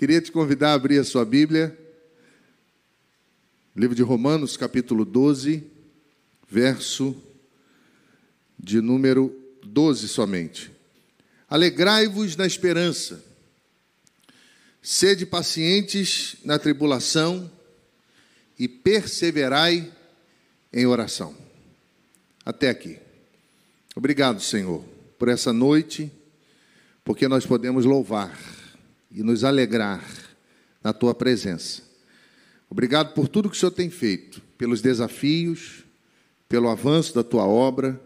[0.00, 1.78] Queria te convidar a abrir a sua Bíblia,
[3.76, 5.62] livro de Romanos, capítulo 12,
[6.48, 7.14] verso
[8.58, 9.30] de número
[9.62, 10.72] 12 somente.
[11.50, 13.22] Alegrai-vos na esperança,
[14.80, 17.52] sede pacientes na tribulação
[18.58, 19.92] e perseverai
[20.72, 21.36] em oração.
[22.42, 22.98] Até aqui.
[23.94, 24.82] Obrigado, Senhor,
[25.18, 26.10] por essa noite,
[27.04, 28.59] porque nós podemos louvar
[29.10, 30.04] e nos alegrar
[30.82, 31.82] na tua presença.
[32.68, 35.84] Obrigado por tudo que o Senhor tem feito, pelos desafios,
[36.48, 38.00] pelo avanço da tua obra,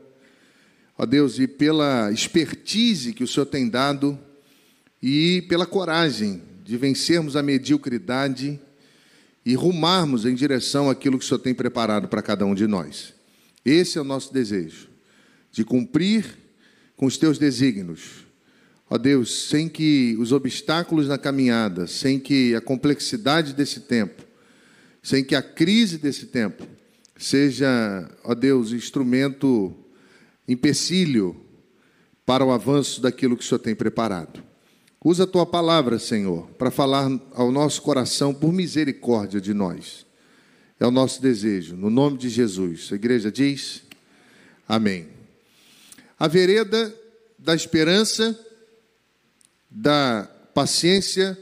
[0.97, 4.19] ó Deus, e pela expertise que o Senhor tem dado
[5.03, 8.59] e pela coragem de vencermos a mediocridade
[9.45, 13.13] e rumarmos em direção àquilo que o Senhor tem preparado para cada um de nós.
[13.65, 14.89] Esse é o nosso desejo,
[15.51, 16.39] de cumprir
[16.97, 18.24] com os teus desígnios,
[18.95, 24.23] Ó Deus, sem que os obstáculos na caminhada, sem que a complexidade desse tempo,
[25.03, 26.65] sem que a crise desse tempo
[27.17, 27.67] seja,
[28.23, 29.75] ó Deus, instrumento,
[30.47, 31.35] empecilho
[32.25, 34.41] para o avanço daquilo que o Senhor tem preparado.
[35.05, 40.07] Usa a tua palavra, Senhor, para falar ao nosso coração por misericórdia de nós.
[40.79, 42.91] É o nosso desejo, no nome de Jesus.
[42.93, 43.83] A igreja diz:
[44.69, 45.09] Amém.
[46.17, 46.95] A vereda
[47.37, 48.39] da esperança
[49.75, 51.37] da paciência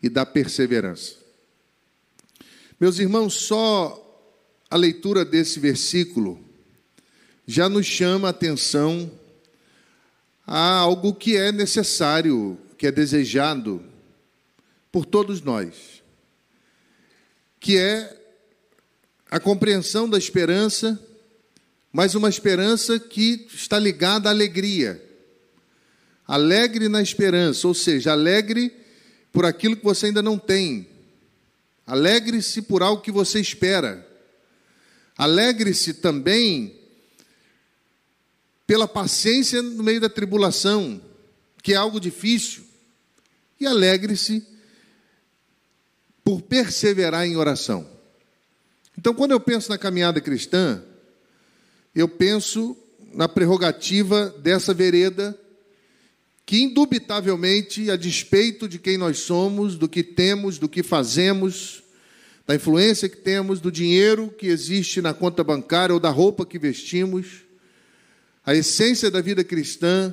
[0.00, 1.16] e da perseverança.
[2.78, 3.98] Meus irmãos, só
[4.70, 6.38] a leitura desse versículo
[7.44, 9.10] já nos chama a atenção
[10.46, 13.84] a algo que é necessário, que é desejado
[14.92, 16.00] por todos nós,
[17.58, 18.18] que é
[19.28, 21.00] a compreensão da esperança,
[21.92, 25.11] mas uma esperança que está ligada à alegria
[26.26, 28.72] Alegre na esperança, ou seja, alegre
[29.32, 30.86] por aquilo que você ainda não tem.
[31.86, 34.06] Alegre-se por algo que você espera.
[35.16, 36.78] Alegre-se também
[38.66, 41.02] pela paciência no meio da tribulação,
[41.62, 42.64] que é algo difícil.
[43.58, 44.46] E alegre-se
[46.24, 47.88] por perseverar em oração.
[48.96, 50.82] Então, quando eu penso na caminhada cristã,
[51.94, 52.76] eu penso
[53.12, 55.38] na prerrogativa dessa vereda
[56.44, 61.82] que indubitavelmente, a despeito de quem nós somos, do que temos, do que fazemos,
[62.46, 66.58] da influência que temos, do dinheiro que existe na conta bancária ou da roupa que
[66.58, 67.42] vestimos,
[68.44, 70.12] a essência da vida cristã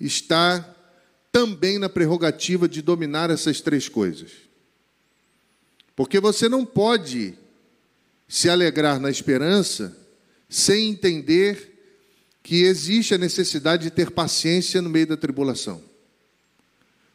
[0.00, 0.74] está
[1.30, 4.32] também na prerrogativa de dominar essas três coisas.
[5.94, 7.34] Porque você não pode
[8.28, 9.96] se alegrar na esperança
[10.48, 11.75] sem entender
[12.46, 15.82] que existe a necessidade de ter paciência no meio da tribulação.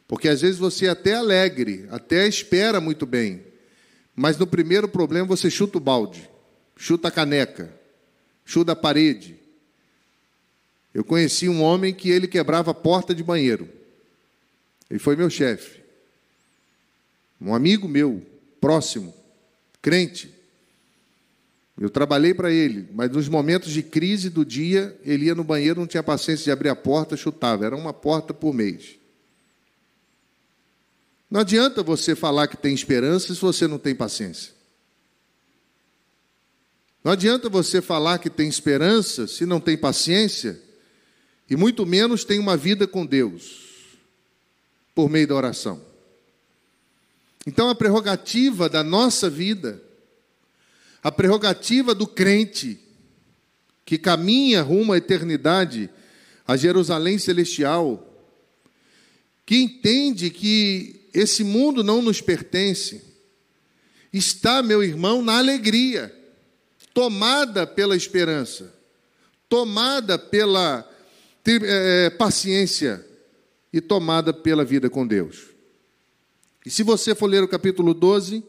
[0.06, 3.42] Porque às vezes você é até alegre, até espera muito bem,
[4.14, 6.28] mas no primeiro problema você chuta o balde,
[6.76, 7.74] chuta a caneca,
[8.44, 9.38] chuta a parede.
[10.92, 13.66] Eu conheci um homem que ele quebrava a porta de banheiro.
[14.90, 15.80] Ele foi meu chefe.
[17.40, 18.20] Um amigo meu,
[18.60, 19.14] próximo,
[19.80, 20.30] crente.
[21.82, 25.80] Eu trabalhei para ele, mas nos momentos de crise do dia, ele ia no banheiro,
[25.80, 27.66] não tinha paciência de abrir a porta, chutava.
[27.66, 28.94] Era uma porta por mês.
[31.28, 34.52] Não adianta você falar que tem esperança se você não tem paciência.
[37.02, 40.62] Não adianta você falar que tem esperança se não tem paciência,
[41.50, 43.58] e muito menos tem uma vida com Deus,
[44.94, 45.84] por meio da oração.
[47.44, 49.82] Então, a prerrogativa da nossa vida
[51.02, 52.78] a prerrogativa do crente
[53.84, 55.90] que caminha rumo à eternidade,
[56.46, 58.08] a Jerusalém celestial,
[59.44, 63.02] que entende que esse mundo não nos pertence,
[64.12, 66.14] está, meu irmão, na alegria,
[66.94, 68.72] tomada pela esperança,
[69.48, 70.88] tomada pela
[71.44, 73.04] é, paciência
[73.72, 75.48] e tomada pela vida com Deus.
[76.64, 78.44] E se você for ler o capítulo 12,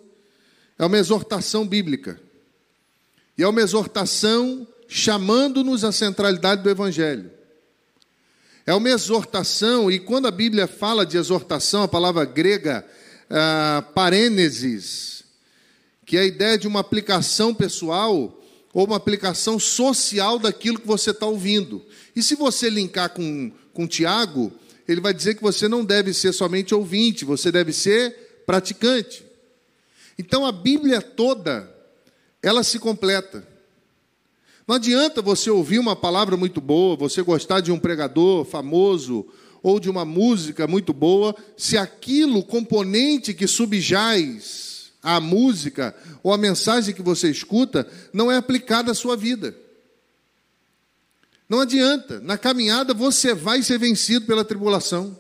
[0.77, 2.21] é uma exortação bíblica.
[3.37, 7.31] E é uma exortação chamando-nos à centralidade do Evangelho.
[8.65, 12.85] É uma exortação, e quando a Bíblia fala de exortação, a palavra grega
[13.29, 15.23] ah, parênesis,
[16.05, 18.39] que é a ideia de uma aplicação pessoal
[18.73, 21.83] ou uma aplicação social daquilo que você está ouvindo.
[22.15, 24.51] E se você linkar com, com Tiago,
[24.87, 29.25] ele vai dizer que você não deve ser somente ouvinte, você deve ser praticante.
[30.17, 31.72] Então a Bíblia toda
[32.43, 33.47] ela se completa.
[34.67, 39.25] Não adianta você ouvir uma palavra muito boa, você gostar de um pregador famoso,
[39.63, 46.37] ou de uma música muito boa, se aquilo, componente que subjaz a música ou a
[46.37, 49.55] mensagem que você escuta, não é aplicada à sua vida.
[51.47, 55.17] Não adianta, na caminhada você vai ser vencido pela tribulação,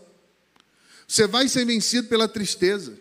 [1.07, 2.97] você vai ser vencido pela tristeza,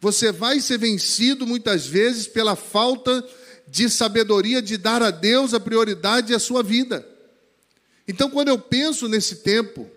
[0.00, 3.41] você vai ser vencido muitas vezes pela falta de
[3.88, 7.06] sabedoria de dar a Deus a prioridade e a sua vida.
[8.06, 9.88] Então, quando eu penso nesse tempo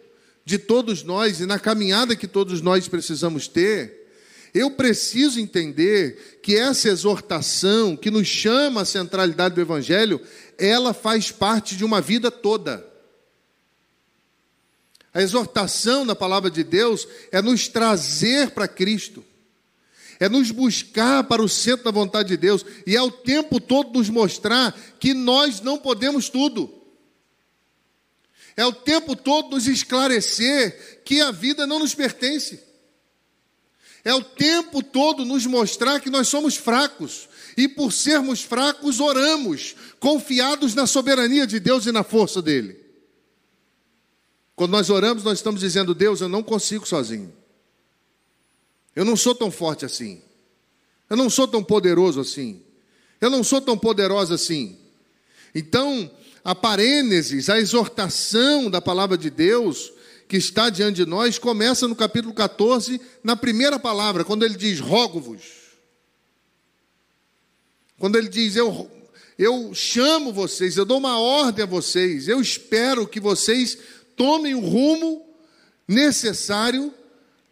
[0.46, 4.06] de todos nós e na caminhada que todos nós precisamos ter,
[4.54, 10.22] eu preciso entender que essa exortação que nos chama à centralidade do Evangelho,
[10.58, 12.86] ela faz parte de uma vida toda.
[15.14, 19.26] A exortação na palavra de Deus é nos trazer para Cristo,
[20.20, 23.98] é nos buscar para o centro da vontade de Deus, e é o tempo todo
[23.98, 26.74] nos mostrar que nós não podemos tudo.
[28.58, 32.60] É o tempo todo nos esclarecer que a vida não nos pertence.
[34.04, 37.28] É o tempo todo nos mostrar que nós somos fracos.
[37.58, 42.80] E por sermos fracos, oramos, confiados na soberania de Deus e na força dele.
[44.56, 47.35] Quando nós oramos, nós estamos dizendo: Deus, eu não consigo sozinho.
[48.96, 50.22] Eu não sou tão forte assim.
[51.10, 52.62] Eu não sou tão poderoso assim.
[53.20, 54.78] Eu não sou tão poderosa assim.
[55.54, 56.10] Então,
[56.44, 59.92] a parênesis, a exortação da palavra de Deus
[60.28, 64.80] que está diante de nós, começa no capítulo 14, na primeira palavra, quando ele diz:
[64.80, 65.44] rogo-vos.
[68.00, 68.90] Quando ele diz: eu,
[69.38, 73.78] eu chamo vocês, eu dou uma ordem a vocês, eu espero que vocês
[74.16, 75.26] tomem o rumo
[75.88, 76.94] necessário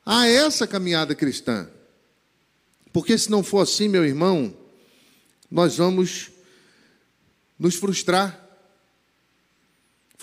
[0.06, 1.70] a essa caminhada cristã.
[2.92, 4.56] Porque se não for assim, meu irmão,
[5.50, 6.32] nós vamos
[7.58, 8.44] nos frustrar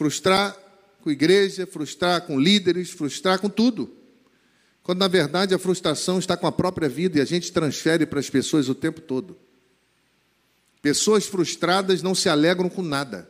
[0.01, 0.57] frustrar
[1.03, 3.95] com igreja, frustrar com líderes, frustrar com tudo.
[4.83, 8.19] Quando na verdade a frustração está com a própria vida e a gente transfere para
[8.19, 9.37] as pessoas o tempo todo.
[10.81, 13.29] Pessoas frustradas não se alegram com nada.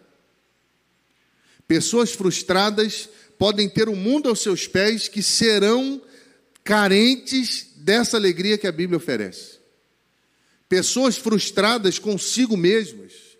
[1.67, 6.00] Pessoas frustradas podem ter o um mundo aos seus pés que serão
[6.65, 9.59] carentes dessa alegria que a Bíblia oferece.
[10.69, 13.31] Pessoas frustradas consigo mesmas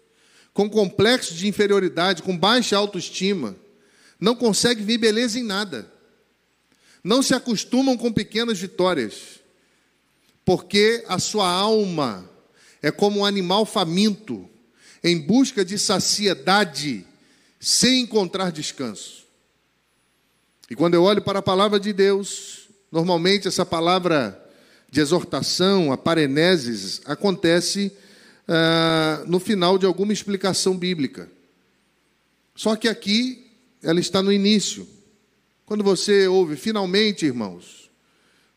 [0.53, 3.57] com complexo de inferioridade, com baixa autoestima,
[4.19, 5.91] não conseguem ver beleza em nada.
[7.03, 9.41] Não se acostumam com pequenas vitórias,
[10.45, 12.29] porque a sua alma
[12.83, 14.49] é como um animal faminto,
[15.03, 17.07] em busca de saciedade,
[17.59, 19.25] sem encontrar descanso.
[20.69, 22.60] E quando eu olho para a palavra de Deus,
[22.91, 24.37] normalmente essa palavra
[24.91, 27.93] de exortação, a pareneses, acontece
[28.49, 31.31] ah, no final de alguma explicação bíblica.
[32.55, 33.47] Só que aqui
[33.83, 34.87] ela está no início.
[35.65, 37.89] Quando você ouve finalmente, irmãos,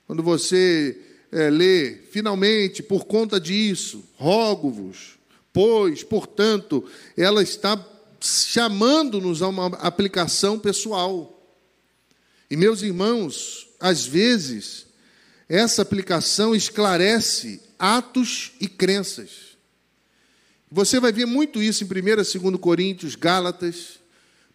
[0.07, 0.99] quando você
[1.31, 5.17] é, lê finalmente, por conta disso, rogo-vos,
[5.51, 6.83] pois, portanto,
[7.15, 7.83] ela está
[8.19, 11.29] chamando-nos a uma aplicação pessoal.
[12.49, 14.85] E meus irmãos, às vezes,
[15.49, 19.57] essa aplicação esclarece atos e crenças.
[20.71, 23.99] Você vai ver muito isso em 1 e 2 Coríntios, Gálatas.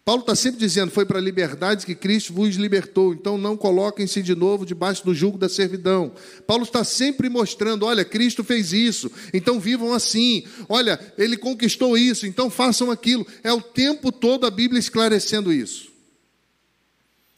[0.03, 4.23] Paulo está sempre dizendo: foi para a liberdade que Cristo vos libertou, então não coloquem-se
[4.23, 6.11] de novo debaixo do jugo da servidão.
[6.47, 10.43] Paulo está sempre mostrando: olha, Cristo fez isso, então vivam assim.
[10.67, 13.27] Olha, ele conquistou isso, então façam aquilo.
[13.43, 15.87] É o tempo todo a Bíblia esclarecendo isso.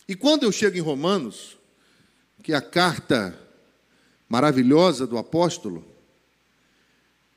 [0.08, 1.60] E quando eu chego em Romanos,
[2.42, 3.38] que a carta
[4.28, 5.86] maravilhosa do apóstolo,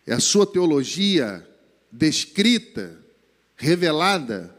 [0.06, 1.44] é a sua teologia
[1.90, 2.96] descrita,
[3.56, 4.54] revelada,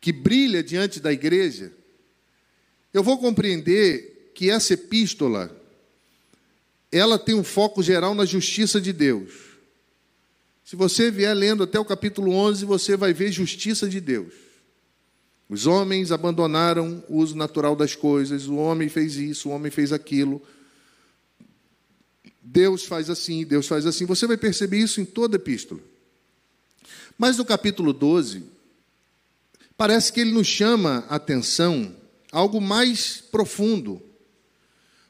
[0.00, 1.70] que brilha diante da igreja,
[2.94, 5.54] eu vou compreender que essa epístola
[6.90, 9.32] ela tem um foco geral na justiça de Deus.
[10.64, 14.32] Se você vier lendo até o capítulo 11, você vai ver justiça de Deus.
[15.50, 19.92] Os homens abandonaram o uso natural das coisas, o homem fez isso, o homem fez
[19.92, 20.40] aquilo.
[22.40, 24.06] Deus faz assim, Deus faz assim.
[24.06, 25.80] Você vai perceber isso em toda a epístola.
[27.18, 28.44] Mas no capítulo 12,
[29.76, 31.96] parece que ele nos chama a atenção
[32.30, 34.00] algo mais profundo.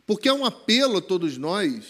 [0.06, 1.84] Porque é um apelo a todos nós,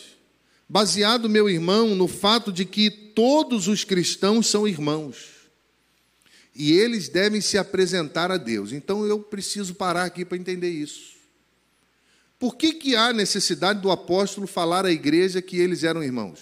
[0.69, 5.39] baseado, meu irmão, no fato de que todos os cristãos são irmãos.
[6.60, 8.72] E eles devem se apresentar a Deus.
[8.72, 11.14] Então eu preciso parar aqui para entender isso.
[12.38, 16.40] Por que, que há necessidade do apóstolo falar à igreja que eles eram irmãos?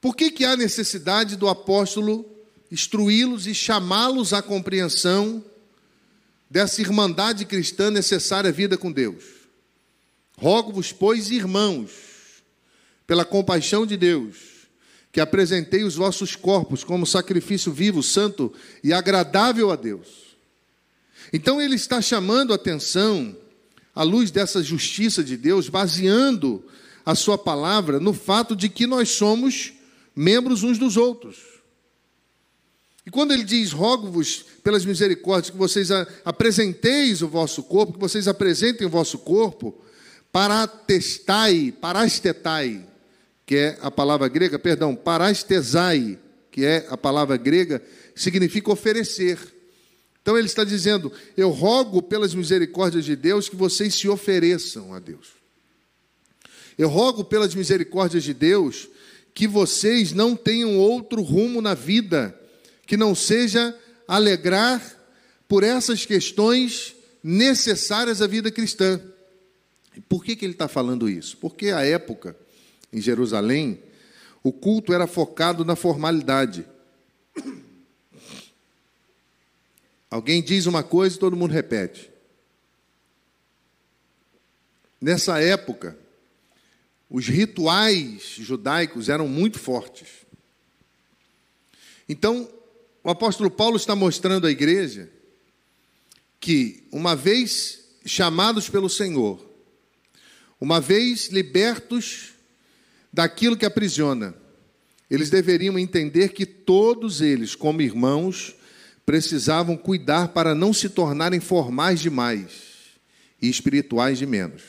[0.00, 2.30] Por que, que há necessidade do apóstolo
[2.70, 5.42] instruí-los e chamá-los à compreensão
[6.50, 9.24] dessa irmandade cristã necessária à vida com Deus.
[10.36, 11.90] Rogo-vos, pois, irmãos,
[13.06, 14.53] pela compaixão de Deus,
[15.14, 18.52] que apresentei os vossos corpos como sacrifício vivo, santo
[18.82, 20.36] e agradável a Deus.
[21.32, 23.36] Então ele está chamando a atenção,
[23.94, 26.64] à luz dessa justiça de Deus, baseando
[27.06, 29.74] a sua palavra no fato de que nós somos
[30.16, 31.36] membros uns dos outros.
[33.06, 35.90] E quando ele diz, rogo-vos pelas misericórdias que vocês
[36.24, 39.80] apresenteis o vosso corpo, que vocês apresentem o vosso corpo,
[40.32, 42.84] parastestai, parastetai,
[43.46, 46.18] que é a palavra grega, perdão, parastesai,
[46.50, 47.82] que é a palavra grega,
[48.14, 49.38] significa oferecer.
[50.22, 54.98] Então ele está dizendo: Eu rogo pelas misericórdias de Deus que vocês se ofereçam a
[54.98, 55.28] Deus.
[56.78, 58.88] Eu rogo pelas misericórdias de Deus
[59.32, 62.38] que vocês não tenham outro rumo na vida
[62.86, 64.82] que não seja alegrar
[65.48, 69.00] por essas questões necessárias à vida cristã.
[70.08, 71.36] Por que, que ele está falando isso?
[71.38, 72.36] Porque a época,
[72.94, 73.82] em Jerusalém,
[74.42, 76.64] o culto era focado na formalidade.
[80.08, 82.08] Alguém diz uma coisa e todo mundo repete.
[85.00, 85.98] Nessa época,
[87.10, 90.08] os rituais judaicos eram muito fortes.
[92.08, 92.48] Então,
[93.02, 95.10] o apóstolo Paulo está mostrando à igreja
[96.38, 99.44] que, uma vez chamados pelo Senhor,
[100.60, 102.33] uma vez libertos
[103.14, 104.34] daquilo que aprisiona,
[105.08, 108.56] eles deveriam entender que todos eles, como irmãos,
[109.06, 112.50] precisavam cuidar para não se tornarem formais demais
[113.40, 114.62] e espirituais de menos.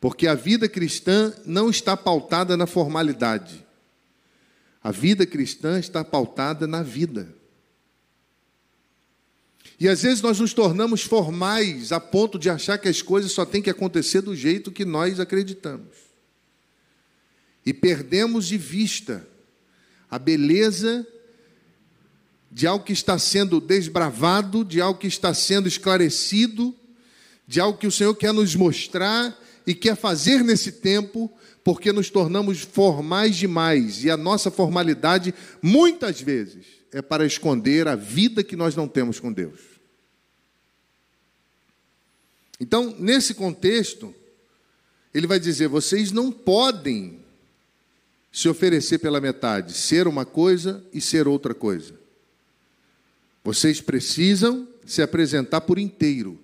[0.00, 3.64] Porque a vida cristã não está pautada na formalidade.
[4.82, 7.32] A vida cristã está pautada na vida.
[9.78, 13.44] E às vezes nós nos tornamos formais a ponto de achar que as coisas só
[13.44, 16.07] têm que acontecer do jeito que nós acreditamos.
[17.68, 19.28] E perdemos de vista
[20.10, 21.06] a beleza
[22.50, 26.74] de algo que está sendo desbravado, de algo que está sendo esclarecido,
[27.46, 31.30] de algo que o Senhor quer nos mostrar e quer fazer nesse tempo,
[31.62, 37.94] porque nos tornamos formais demais e a nossa formalidade, muitas vezes, é para esconder a
[37.94, 39.60] vida que nós não temos com Deus.
[42.58, 44.14] Então, nesse contexto,
[45.12, 47.17] ele vai dizer: vocês não podem
[48.30, 51.94] se oferecer pela metade, ser uma coisa e ser outra coisa.
[53.42, 56.38] Vocês precisam se apresentar por inteiro.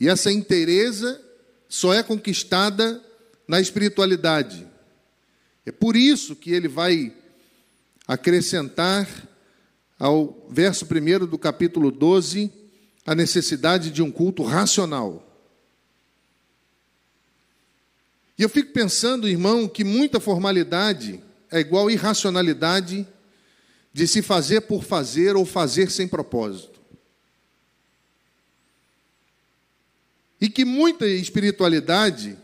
[0.00, 1.20] E essa inteireza
[1.68, 3.02] só é conquistada
[3.46, 4.66] na espiritualidade.
[5.66, 7.12] É por isso que ele vai
[8.06, 9.06] acrescentar
[9.98, 12.50] ao verso 1 do capítulo 12
[13.04, 15.27] a necessidade de um culto racional.
[18.38, 23.06] E eu fico pensando, irmão, que muita formalidade é igual irracionalidade
[23.92, 26.78] de se fazer por fazer ou fazer sem propósito.
[30.40, 32.38] E que muita espiritualidade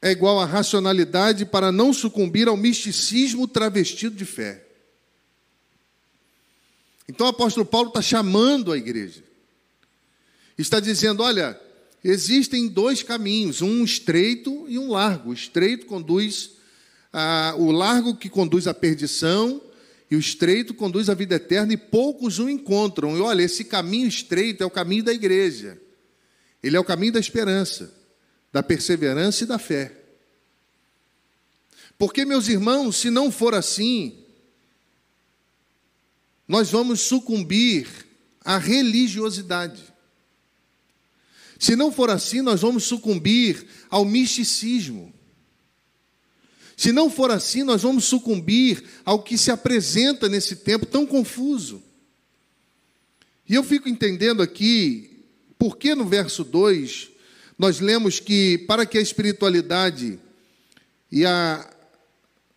[0.00, 4.64] é igual a racionalidade para não sucumbir ao misticismo travestido de fé.
[7.06, 9.22] Então o apóstolo Paulo está chamando a igreja.
[10.56, 11.60] Está dizendo: olha,
[12.04, 15.30] existem dois caminhos, um estreito e um largo.
[15.30, 16.50] O estreito conduz,
[17.10, 19.62] a, o largo que conduz à perdição,
[20.10, 23.16] e o estreito conduz à vida eterna e poucos o encontram.
[23.16, 25.80] E olha, esse caminho estreito é o caminho da igreja.
[26.62, 27.92] Ele é o caminho da esperança,
[28.52, 29.92] da perseverança e da fé.
[31.96, 34.18] Porque, meus irmãos, se não for assim,
[36.46, 37.88] nós vamos sucumbir
[38.44, 39.93] à religiosidade.
[41.58, 45.12] Se não for assim, nós vamos sucumbir ao misticismo.
[46.76, 51.82] Se não for assim, nós vamos sucumbir ao que se apresenta nesse tempo tão confuso.
[53.48, 55.24] E eu fico entendendo aqui,
[55.58, 57.10] porque no verso 2,
[57.58, 60.18] nós lemos que para que a espiritualidade
[61.12, 61.70] e a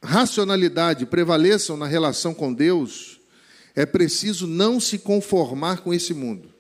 [0.01, 3.19] racionalidade prevaleçam na relação com Deus,
[3.75, 6.56] é preciso não se conformar com esse mundo.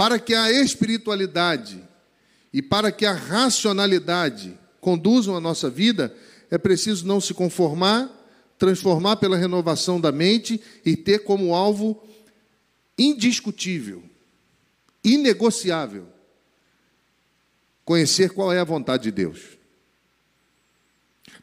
[0.00, 1.78] Para que a espiritualidade
[2.50, 6.16] e para que a racionalidade conduzam a nossa vida,
[6.50, 8.10] é preciso não se conformar,
[8.58, 12.02] transformar pela renovação da mente e ter como alvo
[12.98, 14.02] indiscutível,
[15.04, 16.06] inegociável,
[17.84, 19.58] conhecer qual é a vontade de Deus.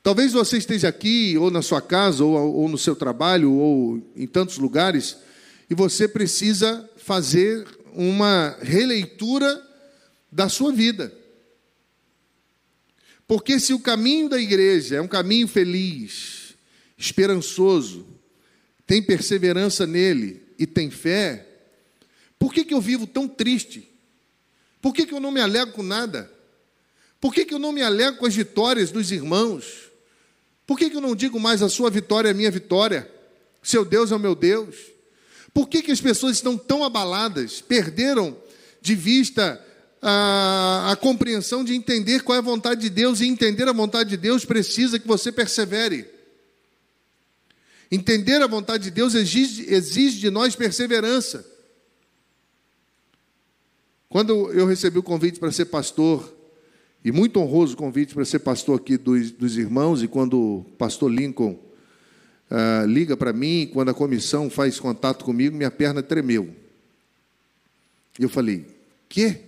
[0.01, 4.25] Talvez você esteja aqui, ou na sua casa, ou, ou no seu trabalho, ou em
[4.25, 5.15] tantos lugares,
[5.69, 9.59] e você precisa fazer uma releitura
[10.31, 11.11] da sua vida.
[13.27, 16.53] Porque se o caminho da igreja é um caminho feliz,
[16.95, 18.07] esperançoso,
[18.85, 21.45] tem perseverança nele e tem fé,
[22.37, 23.89] por que, que eu vivo tão triste?
[24.79, 26.31] Por que, que eu não me alegro com nada?
[27.19, 29.91] Por que, que eu não me alegro com as vitórias dos irmãos?
[30.67, 33.11] Por que, que eu não digo mais a sua vitória é minha vitória?
[33.63, 34.75] Seu Deus é o meu Deus?
[35.57, 38.37] Por que, que as pessoas estão tão abaladas, perderam
[38.79, 39.59] de vista
[39.99, 44.11] a, a, compreensão de entender qual é a vontade de Deus, e entender a vontade
[44.11, 46.05] de Deus precisa que você persevere.
[47.91, 51.43] Entender a vontade de Deus exige, exige de nós perseverança.
[54.07, 56.37] Quando eu recebi o convite para ser pastor,
[57.03, 61.11] e muito honroso convite para ser pastor aqui dos, dos irmãos, e quando o pastor
[61.11, 61.66] Lincoln
[62.51, 66.53] uh, liga para mim, quando a comissão faz contato comigo, minha perna tremeu.
[68.19, 68.65] E eu falei:
[69.07, 69.41] Quê?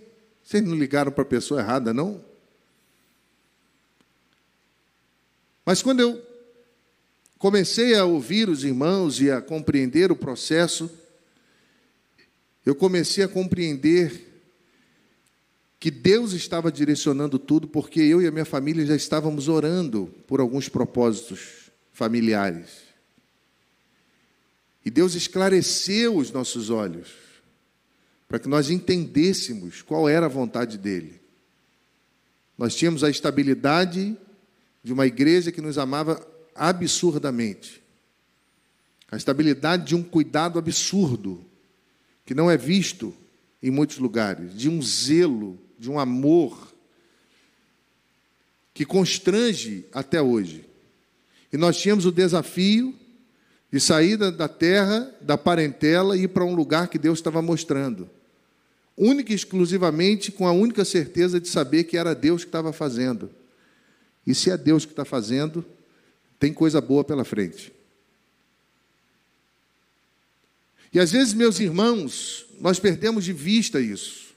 [0.44, 2.24] Vocês não ligaram para a pessoa errada, não?
[5.66, 6.20] Mas quando eu
[7.38, 10.90] comecei a ouvir os irmãos e a compreender o processo,
[12.66, 14.28] eu comecei a compreender
[15.80, 20.42] que Deus estava direcionando tudo, porque eu e a minha família já estávamos orando por
[20.42, 22.89] alguns propósitos familiares.
[24.86, 27.10] E Deus esclareceu os nossos olhos,
[28.28, 31.20] para que nós entendêssemos qual era a vontade dEle.
[32.58, 34.18] Nós tínhamos a estabilidade
[34.84, 37.82] de uma igreja que nos amava absurdamente,
[39.12, 41.44] a estabilidade de um cuidado absurdo,
[42.26, 43.14] que não é visto
[43.62, 46.74] em muitos lugares, de um zelo de um amor
[48.74, 50.66] que constrange até hoje.
[51.52, 52.94] E nós tínhamos o desafio
[53.72, 58.10] de sair da terra, da parentela e ir para um lugar que Deus estava mostrando.
[58.98, 63.30] Única e exclusivamente com a única certeza de saber que era Deus que estava fazendo.
[64.26, 65.64] E se é Deus que está fazendo,
[66.40, 67.72] tem coisa boa pela frente.
[70.92, 74.30] E às vezes, meus irmãos, nós perdemos de vista isso.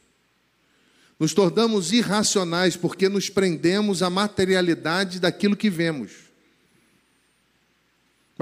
[1.18, 6.21] Nos tornamos irracionais porque nos prendemos à materialidade daquilo que vemos.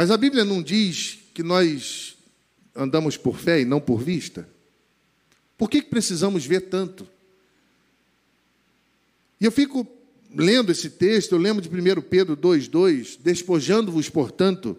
[0.00, 2.16] Mas a Bíblia não diz que nós
[2.74, 4.48] andamos por fé e não por vista?
[5.58, 7.06] Por que precisamos ver tanto?
[9.38, 9.86] E eu fico
[10.34, 14.74] lendo esse texto, eu lembro de 1 Pedro 2,2: Despojando-vos, portanto,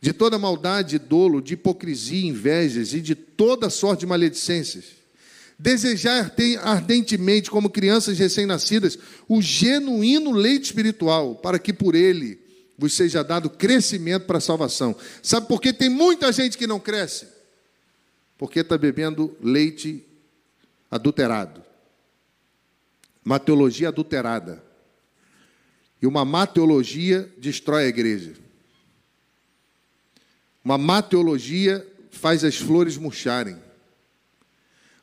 [0.00, 4.84] de toda maldade, dolo, de hipocrisia, invejas e de toda sorte de maledicências
[5.58, 8.96] Desejar ardentemente, como crianças recém-nascidas,
[9.28, 12.43] o genuíno leite espiritual, para que por ele
[12.76, 14.96] vos seja dado crescimento para a salvação.
[15.22, 17.28] Sabe por que tem muita gente que não cresce?
[18.36, 20.04] Porque está bebendo leite
[20.90, 21.62] adulterado.
[23.24, 24.62] Uma teologia adulterada.
[26.02, 28.34] E uma má teologia destrói a igreja.
[30.64, 33.56] Uma má teologia faz as flores murcharem.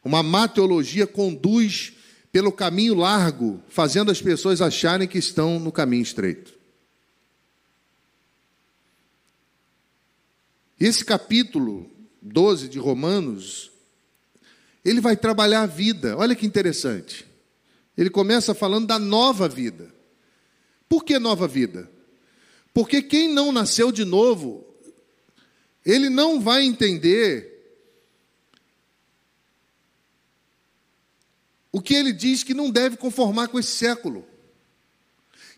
[0.04, 1.94] Uma má teologia conduz
[2.32, 6.61] pelo caminho largo, fazendo as pessoas acharem que estão no caminho estreito.
[10.82, 11.88] Esse capítulo
[12.24, 13.72] 12 de Romanos,
[14.84, 16.18] ele vai trabalhar a vida.
[16.18, 17.24] Olha que interessante.
[17.96, 19.94] Ele começa falando da nova vida.
[20.90, 21.88] Por que nova vida?
[22.74, 24.66] Porque quem não nasceu de novo,
[25.86, 27.48] ele não vai entender
[31.72, 34.26] o que ele diz que não deve conformar com esse século.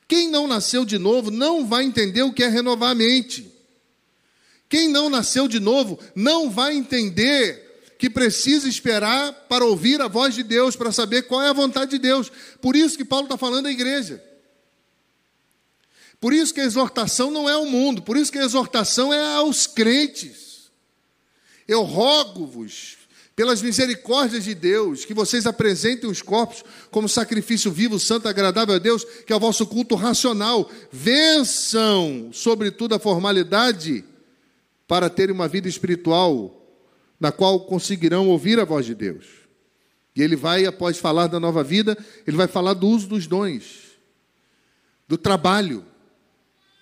[0.05, 3.52] Quem não nasceu de novo não vai entender o que é renovar a mente.
[4.73, 10.33] Quem não nasceu de novo não vai entender que precisa esperar para ouvir a voz
[10.33, 12.31] de Deus, para saber qual é a vontade de Deus.
[12.59, 14.19] Por isso que Paulo está falando à igreja.
[16.19, 19.35] Por isso que a exortação não é ao mundo, por isso que a exortação é
[19.35, 20.71] aos crentes.
[21.67, 22.97] Eu rogo-vos,
[23.35, 28.79] pelas misericórdias de Deus, que vocês apresentem os corpos como sacrifício vivo, santo, agradável a
[28.79, 30.67] Deus, que é o vosso culto racional.
[30.91, 34.03] Vençam, sobretudo, a formalidade
[34.87, 36.59] para terem uma vida espiritual
[37.19, 39.25] na qual conseguirão ouvir a voz de Deus.
[40.15, 43.97] E ele vai, após falar da nova vida, ele vai falar do uso dos dons,
[45.07, 45.85] do trabalho.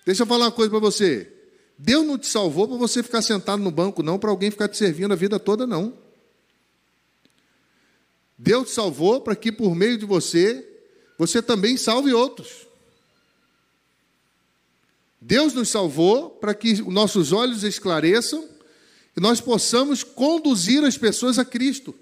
[0.04, 1.32] Deixa eu falar uma coisa para você.
[1.78, 4.76] Deus não te salvou para você ficar sentado no banco, não, para alguém ficar te
[4.76, 5.96] servindo a vida toda, não.
[8.36, 10.68] Deus te salvou para que por meio de você,
[11.18, 12.66] você também salve outros.
[15.24, 18.44] Deus nos salvou para que nossos olhos esclareçam
[19.16, 21.94] e nós possamos conduzir as pessoas a Cristo.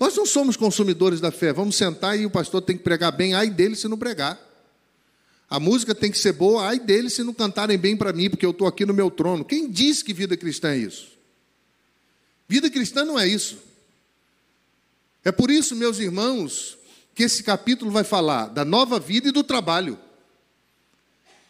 [0.00, 1.52] Nós não somos consumidores da fé.
[1.52, 4.40] Vamos sentar e o pastor tem que pregar bem, ai dele se não pregar.
[5.50, 8.46] A música tem que ser boa, ai dele se não cantarem bem para mim, porque
[8.46, 9.44] eu estou aqui no meu trono.
[9.44, 11.08] Quem disse que vida cristã é isso?
[12.48, 13.58] Vida cristã não é isso.
[15.22, 16.78] É por isso, meus irmãos,
[17.14, 19.98] que esse capítulo vai falar da nova vida e do trabalho.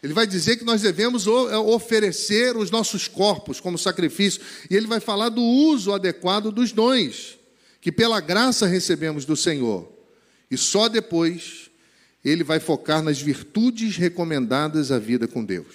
[0.05, 4.39] Ele vai dizer que nós devemos é, oferecer os nossos corpos como sacrifício,
[4.69, 7.39] e ele vai falar do uso adequado dos dons
[7.81, 9.91] que pela graça recebemos do Senhor.
[10.49, 11.71] E só depois
[12.23, 15.73] ele vai focar nas virtudes recomendadas à vida com Deus.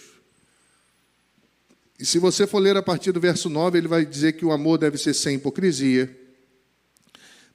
[1.98, 4.52] E se você for ler a partir do verso 9, ele vai dizer que o
[4.52, 6.16] amor deve ser sem hipocrisia.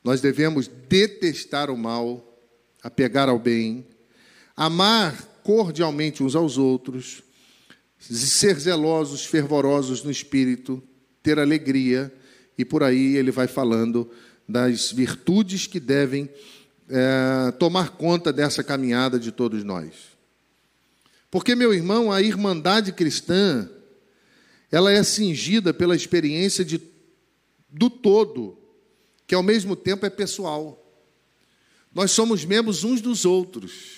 [0.04, 2.38] Nós devemos detestar o mal,
[2.84, 3.88] apegar ao bem,
[4.58, 7.22] amar cordialmente uns aos outros,
[8.00, 10.82] ser zelosos, fervorosos no espírito,
[11.22, 12.12] ter alegria,
[12.58, 14.10] e por aí ele vai falando
[14.50, 16.28] das virtudes que devem
[16.90, 19.94] é, tomar conta dessa caminhada de todos nós.
[21.30, 23.70] Porque, meu irmão, a irmandade cristã,
[24.72, 26.82] ela é cingida pela experiência de,
[27.70, 28.58] do todo,
[29.28, 30.84] que ao mesmo tempo é pessoal.
[31.94, 33.95] Nós somos membros uns dos outros.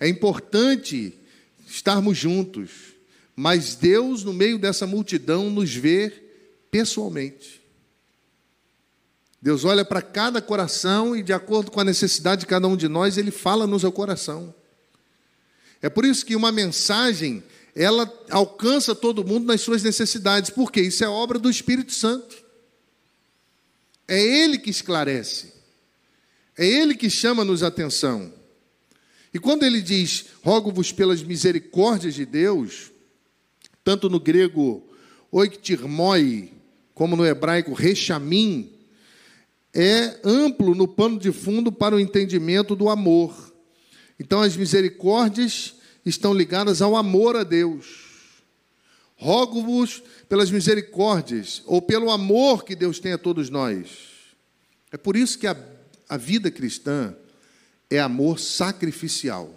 [0.00, 1.18] É importante
[1.66, 2.70] estarmos juntos,
[3.34, 6.12] mas Deus, no meio dessa multidão, nos vê
[6.70, 7.60] pessoalmente.
[9.40, 12.88] Deus olha para cada coração e, de acordo com a necessidade de cada um de
[12.88, 14.54] nós, Ele fala no seu coração.
[15.80, 17.42] É por isso que uma mensagem,
[17.74, 22.36] ela alcança todo mundo nas suas necessidades, porque isso é obra do Espírito Santo.
[24.08, 25.52] É Ele que esclarece,
[26.56, 28.37] é Ele que chama-nos atenção.
[29.32, 32.90] E quando ele diz, rogo-vos pelas misericórdias de Deus,
[33.84, 34.82] tanto no grego
[35.30, 36.52] oiktirmoi,
[36.94, 38.72] como no hebraico rechamim,
[39.74, 43.54] é amplo no pano de fundo para o entendimento do amor.
[44.18, 48.08] Então, as misericórdias estão ligadas ao amor a Deus.
[49.16, 53.88] Rogo-vos pelas misericórdias, ou pelo amor que Deus tem a todos nós.
[54.90, 55.56] É por isso que a,
[56.08, 57.14] a vida cristã
[57.90, 59.54] é amor sacrificial.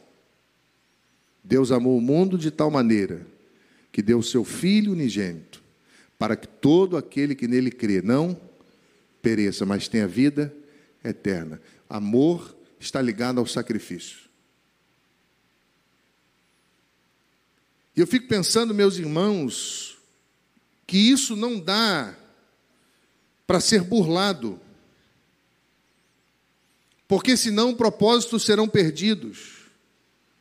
[1.44, 3.26] Deus amou o mundo de tal maneira
[3.92, 5.62] que deu o seu Filho unigênito,
[6.18, 8.40] para que todo aquele que nele crê não
[9.22, 10.54] pereça, mas tenha vida
[11.04, 11.62] eterna.
[11.90, 14.30] Amor está ligado ao sacrifício.
[17.96, 19.98] E eu fico pensando, meus irmãos,
[20.88, 22.16] que isso não dá
[23.46, 24.60] para ser burlado,
[27.12, 29.66] porque senão propósitos serão perdidos.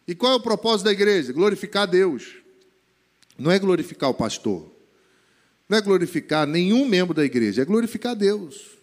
[0.07, 1.33] E qual é o propósito da igreja?
[1.33, 2.37] Glorificar Deus.
[3.37, 4.71] Não é glorificar o pastor.
[5.69, 8.79] Não é glorificar nenhum membro da igreja, é glorificar Deus.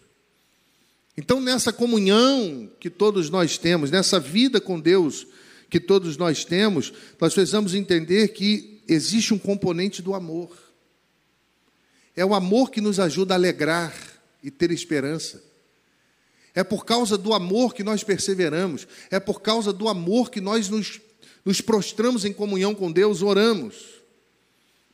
[1.16, 5.26] Então, nessa comunhão que todos nós temos, nessa vida com Deus
[5.70, 10.54] que todos nós temos, nós precisamos entender que existe um componente do amor.
[12.14, 13.94] É o amor que nos ajuda a alegrar
[14.42, 15.47] e ter esperança.
[16.58, 18.88] É por causa do amor que nós perseveramos.
[19.12, 21.00] É por causa do amor que nós nos,
[21.44, 24.02] nos prostramos em comunhão com Deus, oramos.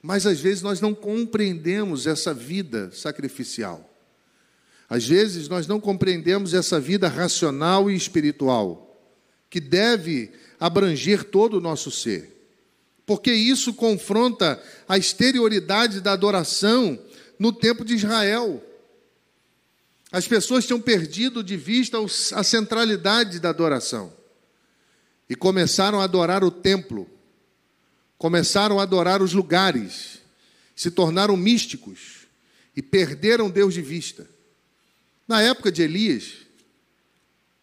[0.02, 3.90] Mas às vezes nós não compreendemos essa vida sacrificial.
[4.90, 9.02] Às vezes nós não compreendemos essa vida racional e espiritual,
[9.48, 12.46] que deve abranger todo o nosso ser.
[13.06, 16.98] Porque isso confronta a exterioridade da adoração
[17.38, 18.62] no tempo de Israel.
[20.14, 21.98] As pessoas tinham perdido de vista
[22.36, 24.12] a centralidade da adoração.
[25.28, 27.10] E começaram a adorar o templo,
[28.16, 30.20] começaram a adorar os lugares,
[30.76, 32.28] se tornaram místicos.
[32.76, 34.24] E perderam Deus de vista.
[35.26, 36.34] Na época de Elias,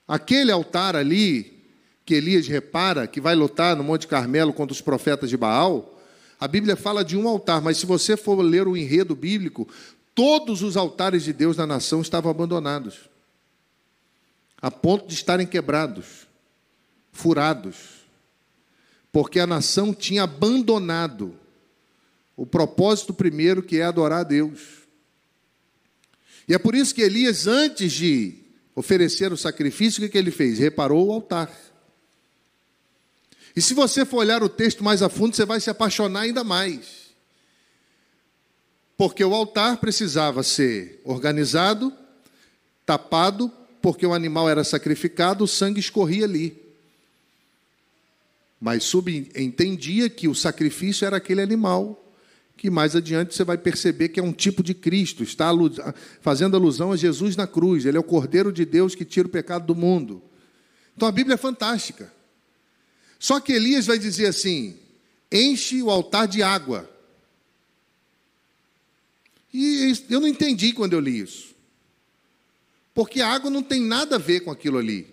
[0.05, 1.63] aquele altar ali,
[2.05, 6.03] que Elias repara, que vai lutar no Monte Carmelo contra os profetas de Baal,
[6.37, 9.69] a Bíblia fala de um altar, mas se você for ler o enredo bíblico,
[10.13, 13.09] todos os altares de Deus na nação estavam abandonados,
[14.61, 16.27] a ponto de estarem quebrados,
[17.11, 18.01] furados
[19.11, 21.37] porque a nação tinha abandonado
[22.35, 24.59] o propósito primeiro, que é adorar a Deus.
[26.47, 28.35] E é por isso que Elias, antes de
[28.73, 30.57] oferecer o sacrifício, o que ele fez?
[30.57, 31.51] Reparou o altar.
[33.53, 36.43] E se você for olhar o texto mais a fundo, você vai se apaixonar ainda
[36.43, 37.00] mais.
[39.01, 41.91] Porque o altar precisava ser organizado,
[42.85, 46.55] tapado, porque o animal era sacrificado, o sangue escorria ali.
[48.59, 51.99] mas subentendia que o sacrifício era aquele animal,
[52.55, 55.49] que mais adiante você vai perceber que é um tipo de Cristo, está
[56.21, 59.31] fazendo alusão a Jesus na cruz, ele é o Cordeiro de Deus que tira o
[59.31, 60.21] pecado do mundo.
[60.95, 62.13] Então a Bíblia é fantástica.
[63.17, 64.77] Só que Elias vai dizer assim:
[65.31, 66.90] enche o altar de água.
[69.53, 71.53] E eu não entendi quando eu li isso.
[72.93, 75.07] Porque a água não tem nada a ver com aquilo ali.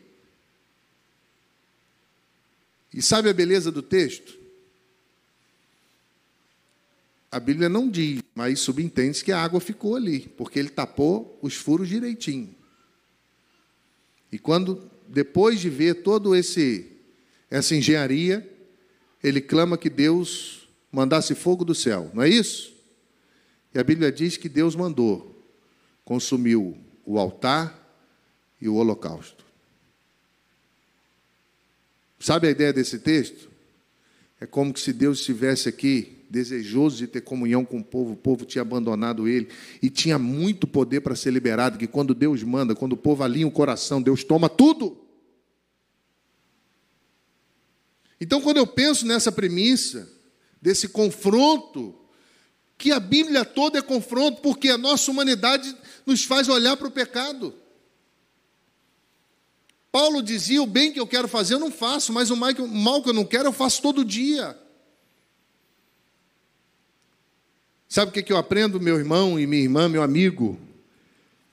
[2.92, 4.36] E sabe a beleza do texto?
[7.30, 11.54] A Bíblia não diz, mas subentende que a água ficou ali, porque ele tapou os
[11.54, 12.54] furos direitinho.
[14.32, 16.92] E quando, depois de ver todo esse
[17.50, 18.46] essa engenharia,
[19.22, 22.77] ele clama que Deus mandasse fogo do céu, não é isso?
[23.74, 25.44] E a Bíblia diz que Deus mandou,
[26.04, 27.76] consumiu o altar
[28.60, 29.44] e o holocausto.
[32.18, 33.48] Sabe a ideia desse texto?
[34.40, 38.44] É como se Deus estivesse aqui desejoso de ter comunhão com o povo, o povo
[38.44, 39.48] tinha abandonado ele
[39.82, 43.46] e tinha muito poder para ser liberado, que quando Deus manda, quando o povo alinha
[43.46, 45.04] o coração, Deus toma tudo.
[48.20, 50.10] Então, quando eu penso nessa premissa,
[50.60, 51.94] desse confronto,
[52.78, 56.92] que a Bíblia toda é confronto, porque a nossa humanidade nos faz olhar para o
[56.92, 57.52] pecado.
[59.90, 63.10] Paulo dizia: o bem que eu quero fazer eu não faço, mas o mal que
[63.10, 64.56] eu não quero eu faço todo dia.
[67.88, 70.60] Sabe o que eu aprendo, meu irmão e minha irmã, meu amigo?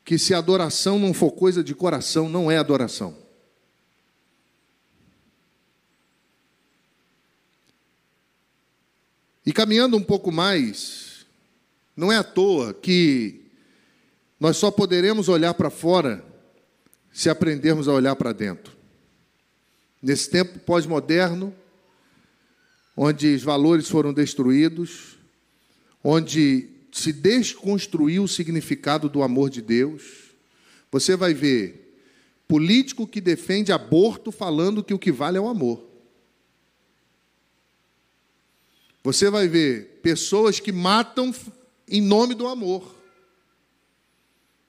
[0.03, 3.17] Que se adoração não for coisa de coração, não é adoração.
[9.45, 11.04] E caminhando um pouco mais,
[11.95, 13.45] não é à toa que
[14.39, 16.23] nós só poderemos olhar para fora
[17.11, 18.75] se aprendermos a olhar para dentro.
[20.01, 21.55] Nesse tempo pós-moderno,
[22.95, 25.17] onde os valores foram destruídos,
[26.03, 30.31] onde se desconstruiu o significado do amor de Deus,
[30.91, 31.99] você vai ver
[32.47, 35.83] político que defende aborto falando que o que vale é o amor.
[39.03, 41.33] Você vai ver pessoas que matam
[41.87, 42.95] em nome do amor.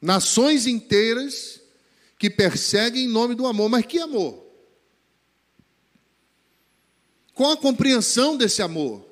[0.01, 1.61] Nações inteiras
[2.19, 3.69] que perseguem em nome do amor.
[3.69, 4.45] Mas que amor?
[7.35, 9.07] Qual a compreensão desse amor?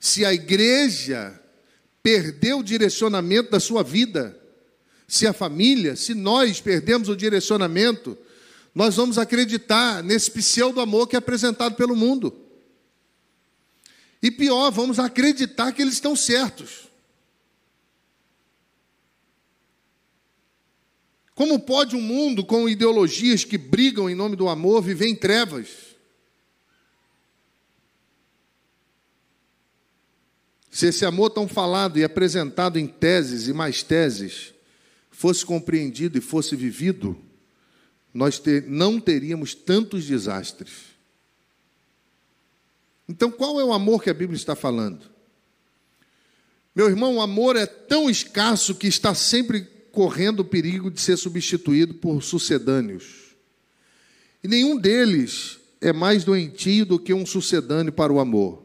[0.00, 1.40] Se a igreja
[2.02, 4.38] perdeu o direcionamento da sua vida,
[5.06, 8.18] se a família, se nós perdemos o direcionamento,
[8.74, 12.43] nós vamos acreditar nesse pseudo amor que é apresentado pelo mundo.
[14.24, 16.88] E pior, vamos acreditar que eles estão certos.
[21.34, 25.68] Como pode um mundo com ideologias que brigam em nome do amor viver em trevas?
[30.70, 34.54] Se esse amor tão falado e apresentado em teses e mais teses
[35.10, 37.14] fosse compreendido e fosse vivido,
[38.14, 40.93] nós ter, não teríamos tantos desastres.
[43.08, 45.10] Então, qual é o amor que a Bíblia está falando?
[46.74, 49.62] Meu irmão, o amor é tão escasso que está sempre
[49.92, 53.36] correndo o perigo de ser substituído por sucedâneos.
[54.42, 58.64] E nenhum deles é mais doentio do que um sucedâneo para o amor.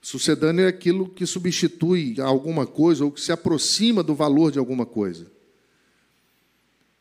[0.00, 4.86] Sucedâneo é aquilo que substitui alguma coisa ou que se aproxima do valor de alguma
[4.86, 5.26] coisa.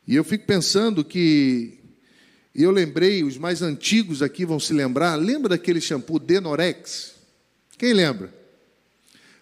[0.08, 1.85] E eu fico pensando que
[2.56, 5.16] e eu lembrei, os mais antigos aqui vão se lembrar.
[5.16, 7.16] Lembra daquele shampoo Denorex?
[7.78, 8.34] Quem lembra?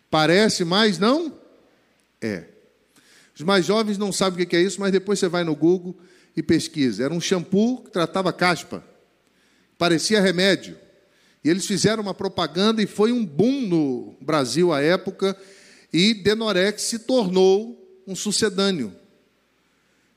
[0.10, 1.32] Parece, mas não
[2.20, 2.46] é.
[3.36, 5.96] Os mais jovens não sabem o que é isso, mas depois você vai no Google
[6.36, 7.04] e pesquisa.
[7.04, 8.84] Era um shampoo que tratava caspa.
[9.78, 10.76] Parecia remédio.
[11.44, 15.38] E eles fizeram uma propaganda e foi um boom no Brasil à época.
[15.92, 18.92] E Denorex se tornou um sucedâneo.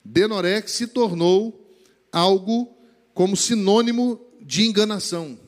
[0.02, 1.62] Denorex se tornou
[2.10, 2.75] algo
[3.16, 5.40] como sinônimo de enganação.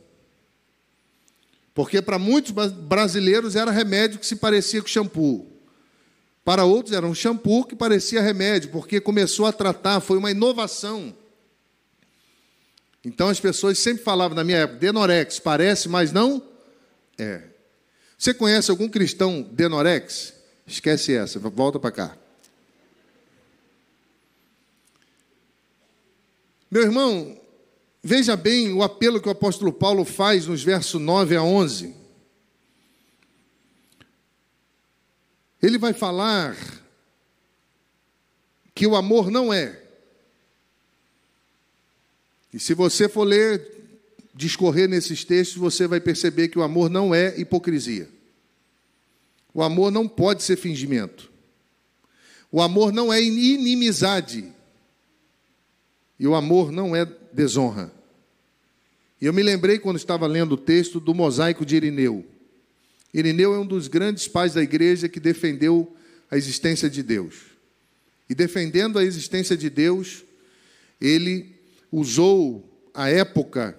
[1.74, 5.46] Porque para muitos brasileiros era remédio que se parecia com shampoo.
[6.42, 11.14] Para outros era um shampoo que parecia remédio, porque começou a tratar, foi uma inovação.
[13.04, 16.42] Então as pessoas sempre falavam na minha época, Denorex, parece, mas não
[17.18, 17.42] é.
[18.16, 20.32] Você conhece algum cristão Denorex?
[20.66, 22.16] Esquece essa, volta para cá.
[26.70, 27.38] Meu irmão,
[28.02, 31.94] Veja bem o apelo que o apóstolo Paulo faz nos versos 9 a 11.
[35.60, 36.56] Ele vai falar
[38.74, 39.82] que o amor não é.
[42.54, 43.76] E se você for ler
[44.32, 48.08] discorrer nesses textos, você vai perceber que o amor não é hipocrisia.
[49.52, 51.28] O amor não pode ser fingimento.
[52.50, 54.52] O amor não é inimizade.
[56.20, 57.92] E o amor não é desonra.
[59.20, 62.24] E eu me lembrei quando estava lendo o texto do mosaico de Irineu.
[63.12, 65.96] Irineu é um dos grandes pais da igreja que defendeu
[66.30, 67.34] a existência de Deus.
[68.28, 70.24] E defendendo a existência de Deus,
[71.00, 71.56] ele
[71.90, 73.76] usou, à época,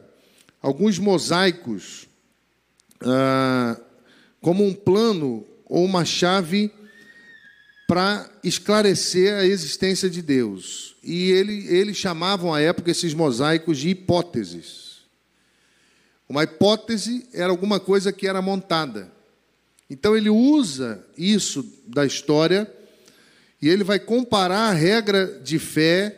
[0.62, 2.08] alguns mosaicos
[3.02, 3.80] ah,
[4.42, 6.72] como um plano ou uma chave
[7.88, 10.89] para esclarecer a existência de Deus.
[11.04, 15.00] E ele, eles chamavam à época esses mosaicos de hipóteses.
[16.28, 19.12] Uma hipótese era alguma coisa que era montada.
[19.90, 22.72] Então ele usa isso da história
[23.62, 26.16] e ele vai comparar a regra de fé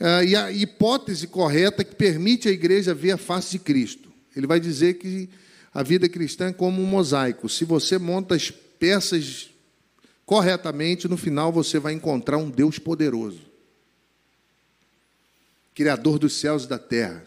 [0.00, 4.10] uh, e a hipótese correta que permite a igreja ver a face de Cristo.
[4.34, 5.28] Ele vai dizer que
[5.72, 7.48] a vida cristã é como um mosaico.
[7.48, 9.50] Se você monta as peças
[10.26, 13.40] corretamente, no final você vai encontrar um Deus poderoso,
[15.74, 17.26] Criador dos céus e da terra.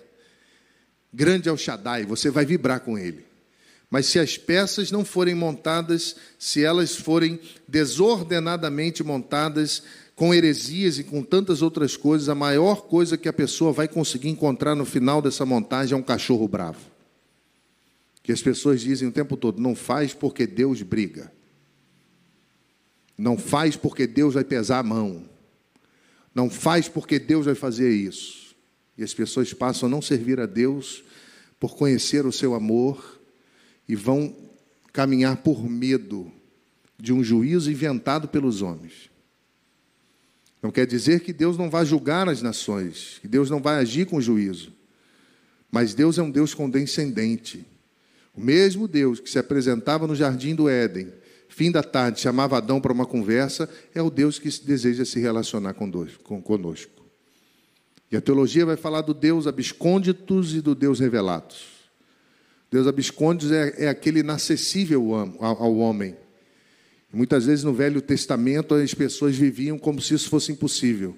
[1.13, 3.25] Grande é o Shaddai, você vai vibrar com ele.
[3.89, 9.83] Mas se as peças não forem montadas, se elas forem desordenadamente montadas,
[10.15, 14.29] com heresias e com tantas outras coisas, a maior coisa que a pessoa vai conseguir
[14.29, 16.79] encontrar no final dessa montagem é um cachorro bravo.
[18.23, 21.31] Que as pessoas dizem o tempo todo: não faz porque Deus briga.
[23.17, 25.23] Não faz porque Deus vai pesar a mão.
[26.35, 28.53] Não faz porque Deus vai fazer isso.
[28.97, 31.01] E as pessoas passam a não servir a Deus
[31.57, 33.19] por conhecer o seu amor
[33.87, 34.35] e vão
[34.91, 36.29] caminhar por medo
[36.99, 39.09] de um juízo inventado pelos homens.
[40.61, 44.05] Não quer dizer que Deus não vai julgar as nações, que Deus não vai agir
[44.05, 44.73] com juízo.
[45.71, 47.65] Mas Deus é um Deus condescendente.
[48.33, 51.11] O mesmo Deus que se apresentava no jardim do Éden,
[51.55, 55.73] fim da tarde, chamava Adão para uma conversa, é o Deus que deseja se relacionar
[55.73, 57.05] conosco.
[58.11, 61.67] E a teologia vai falar do Deus abscônditos e do Deus revelados.
[62.69, 66.17] Deus abscônditos é, é aquele inacessível ao, ao homem.
[67.13, 71.15] Muitas vezes no Velho Testamento as pessoas viviam como se isso fosse impossível.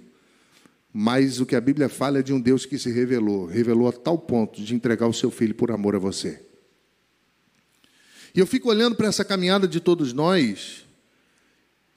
[0.94, 3.92] Mas o que a Bíblia fala é de um Deus que se revelou, revelou a
[3.92, 6.47] tal ponto de entregar o seu filho por amor a você.
[8.38, 10.86] E eu fico olhando para essa caminhada de todos nós,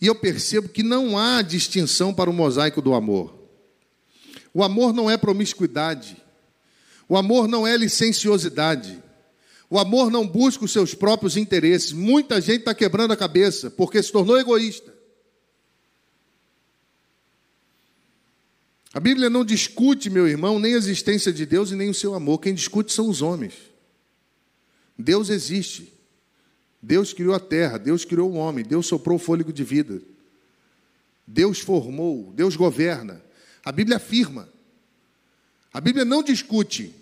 [0.00, 3.38] e eu percebo que não há distinção para o mosaico do amor.
[4.54, 6.16] O amor não é promiscuidade.
[7.06, 9.02] O amor não é licenciosidade.
[9.68, 11.92] O amor não busca os seus próprios interesses.
[11.92, 14.94] Muita gente está quebrando a cabeça porque se tornou egoísta.
[18.94, 22.14] A Bíblia não discute, meu irmão, nem a existência de Deus e nem o seu
[22.14, 22.38] amor.
[22.38, 23.52] Quem discute são os homens.
[24.98, 25.99] Deus existe.
[26.82, 30.00] Deus criou a terra, Deus criou o homem, Deus soprou o fôlego de vida.
[31.26, 33.22] Deus formou, Deus governa.
[33.64, 34.48] A Bíblia afirma.
[35.72, 36.94] A Bíblia não discute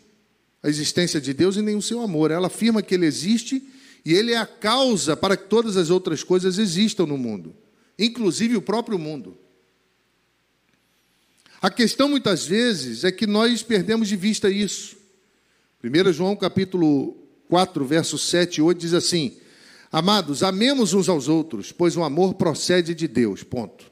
[0.62, 2.30] a existência de Deus e nem o seu amor.
[2.30, 3.62] Ela afirma que ele existe
[4.04, 7.54] e ele é a causa para que todas as outras coisas existam no mundo,
[7.98, 9.36] inclusive o próprio mundo.
[11.60, 14.96] A questão muitas vezes é que nós perdemos de vista isso.
[15.82, 17.16] 1 João capítulo
[17.48, 19.36] 4, versos 7 e 8 diz assim:
[19.90, 23.42] Amados, amemos uns aos outros, pois o amor procede de Deus.
[23.42, 23.90] Ponto.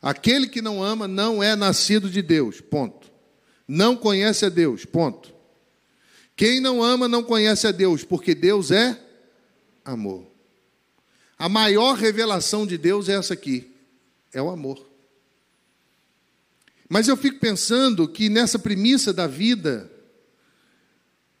[0.00, 2.60] Aquele que não ama não é nascido de Deus.
[2.60, 3.10] Ponto.
[3.66, 4.84] Não conhece a Deus.
[4.84, 5.34] Ponto.
[6.36, 9.00] Quem não ama não conhece a Deus, porque Deus é
[9.84, 10.26] amor.
[11.38, 13.74] A maior revelação de Deus é essa aqui:
[14.32, 14.86] é o amor.
[16.88, 19.90] Mas eu fico pensando que nessa premissa da vida,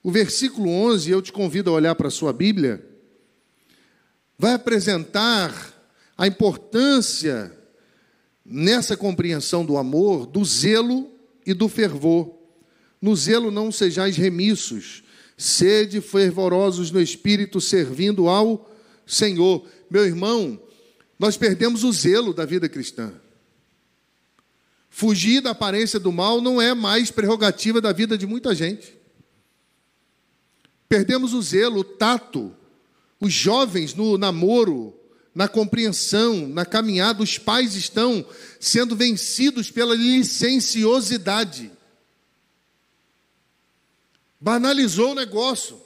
[0.02, 2.84] o versículo 11, eu te convido a olhar para a sua Bíblia,
[4.38, 5.74] vai apresentar
[6.16, 7.56] a importância
[8.44, 11.10] nessa compreensão do amor, do zelo
[11.44, 12.34] e do fervor.
[13.00, 15.02] No zelo não sejais remissos,
[15.36, 18.70] sede fervorosos no espírito, servindo ao
[19.06, 19.66] Senhor.
[19.90, 20.60] Meu irmão,
[21.18, 23.12] nós perdemos o zelo da vida cristã.
[24.88, 28.96] Fugir da aparência do mal não é mais prerrogativa da vida de muita gente.
[30.88, 32.54] Perdemos o zelo, o tato.
[33.20, 34.98] Os jovens no namoro,
[35.34, 38.24] na compreensão, na caminhada, os pais estão
[38.60, 41.72] sendo vencidos pela licenciosidade.
[44.40, 45.80] Banalizou o negócio.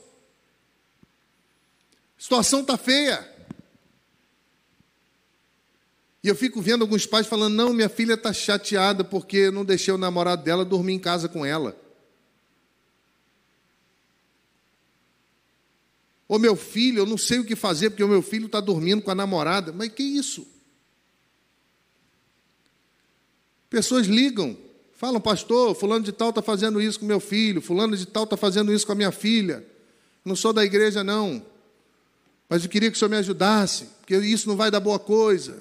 [2.18, 3.28] A situação está feia.
[6.22, 9.94] E eu fico vendo alguns pais falando: não, minha filha está chateada porque não deixei
[9.94, 11.79] o namorado dela dormir em casa com ela.
[16.30, 19.02] Ô meu filho, eu não sei o que fazer porque o meu filho está dormindo
[19.02, 19.72] com a namorada.
[19.72, 20.46] Mas que isso?
[23.68, 24.56] Pessoas ligam,
[24.94, 28.36] falam, pastor, fulano de tal está fazendo isso com meu filho, fulano de tal está
[28.36, 29.66] fazendo isso com a minha filha.
[30.24, 31.44] Não sou da igreja, não.
[32.48, 35.60] Mas eu queria que o senhor me ajudasse, porque isso não vai dar boa coisa.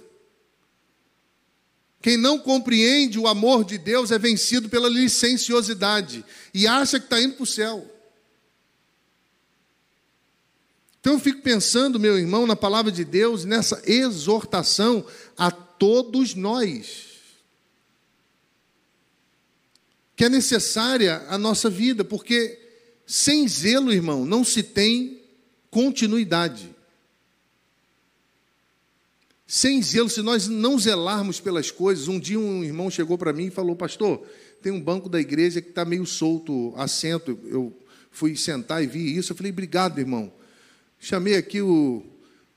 [2.00, 7.20] Quem não compreende o amor de Deus é vencido pela licenciosidade e acha que está
[7.20, 7.99] indo para o céu.
[11.00, 15.06] Então eu fico pensando, meu irmão, na palavra de Deus, nessa exortação
[15.38, 17.08] a todos nós,
[20.16, 22.60] que é necessária a nossa vida, porque
[23.06, 25.22] sem zelo, irmão, não se tem
[25.72, 26.76] continuidade.
[29.48, 33.46] Sem zelo, se nós não zelarmos pelas coisas, um dia um irmão chegou para mim
[33.46, 34.22] e falou: Pastor,
[34.62, 37.40] tem um banco da igreja que está meio solto, assento.
[37.46, 37.76] Eu
[38.12, 39.32] fui sentar e vi isso.
[39.32, 40.32] Eu falei: Obrigado, irmão.
[41.00, 42.04] Chamei aqui o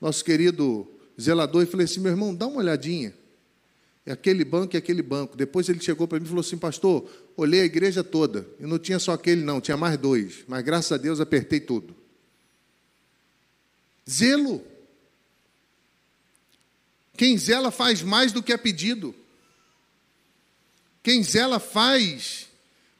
[0.01, 0.87] nosso querido
[1.19, 3.13] zelador e falei assim: meu irmão, dá uma olhadinha.
[4.05, 5.37] É aquele banco e aquele banco.
[5.37, 8.45] Depois ele chegou para mim e falou assim: pastor, olhei a igreja toda.
[8.59, 10.43] E não tinha só aquele, não, tinha mais dois.
[10.47, 11.95] Mas graças a Deus apertei tudo.
[14.09, 14.61] Zelo.
[17.15, 19.15] Quem zela faz mais do que é pedido.
[21.01, 22.47] Quem zela faz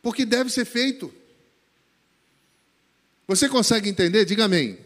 [0.01, 1.13] porque deve ser feito.
[3.27, 4.25] Você consegue entender?
[4.25, 4.77] Diga amém.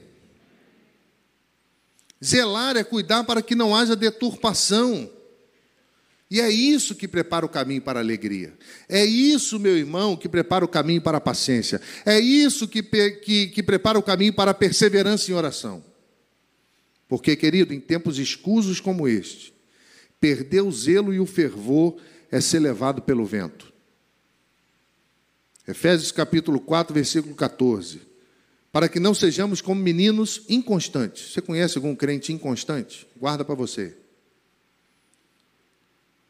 [2.24, 5.10] Zelar é cuidar para que não haja deturpação.
[6.30, 8.54] E é isso que prepara o caminho para a alegria.
[8.90, 11.80] É isso, meu irmão, que prepara o caminho para a paciência.
[12.06, 15.84] É isso que, que, que prepara o caminho para a perseverança em oração.
[17.08, 19.54] Porque, querido, em tempos escusos como este,
[20.20, 21.96] perder o zelo e o fervor
[22.30, 23.72] é ser levado pelo vento.
[25.66, 28.08] Efésios capítulo 4, versículo 14
[28.78, 31.34] para que não sejamos como meninos inconstantes.
[31.34, 33.08] Você conhece algum crente inconstante?
[33.18, 33.98] Guarda para você.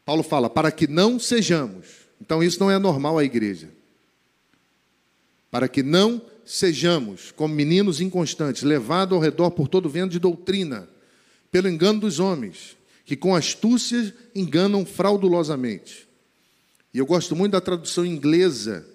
[0.02, 1.88] Paulo fala, para que não sejamos.
[2.18, 3.68] Então isso não é normal à igreja.
[5.50, 10.88] Para que não sejamos como meninos inconstantes, levados ao redor por todo vento de doutrina,
[11.52, 16.08] pelo engano dos homens, que com astúcia enganam fraudulosamente.
[16.94, 18.88] E eu gosto muito da tradução inglesa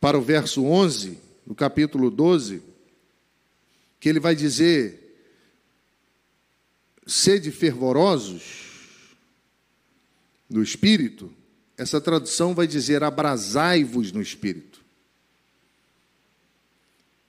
[0.00, 2.62] para o verso 11, no capítulo 12,
[3.98, 5.20] que ele vai dizer:
[7.04, 9.16] sede fervorosos
[10.48, 11.34] no espírito.
[11.76, 14.80] Essa tradução vai dizer: abrasai-vos no espírito.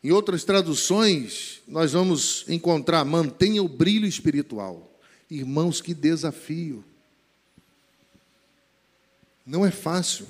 [0.03, 5.01] Em outras traduções, nós vamos encontrar: mantenha o brilho espiritual.
[5.31, 6.85] Irmãos, que desafio.
[9.43, 10.27] Não é fácil.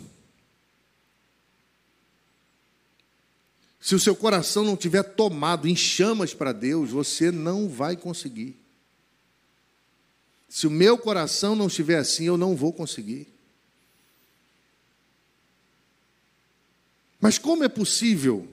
[3.81, 8.55] Se o seu coração não tiver tomado em chamas para Deus, você não vai conseguir.
[10.47, 13.27] Se o meu coração não estiver assim, eu não vou conseguir.
[17.19, 18.47] Mas como é possível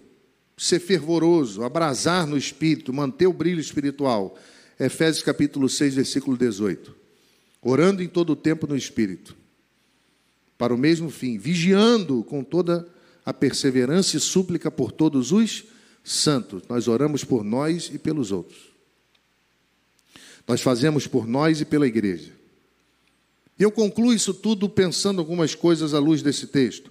[0.56, 4.38] ser fervoroso, abrasar no espírito, manter o brilho espiritual?
[4.80, 6.96] Efésios capítulo 6, versículo 18.
[7.60, 9.36] Orando em todo o tempo no espírito,
[10.56, 12.88] para o mesmo fim, vigiando com toda
[13.28, 15.64] a perseverança e súplica por todos os
[16.02, 16.62] santos.
[16.66, 18.58] Nós oramos por nós e pelos outros.
[20.46, 22.32] Nós fazemos por nós e pela igreja.
[23.58, 26.90] E eu concluo isso tudo pensando algumas coisas à luz desse texto.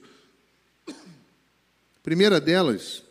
[2.04, 3.02] primeira delas,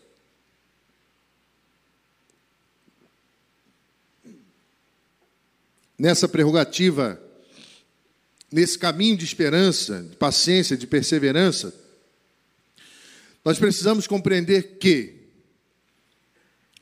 [5.98, 7.20] nessa prerrogativa,
[8.52, 11.85] nesse caminho de esperança, de paciência, de perseverança,
[13.46, 15.14] nós precisamos compreender que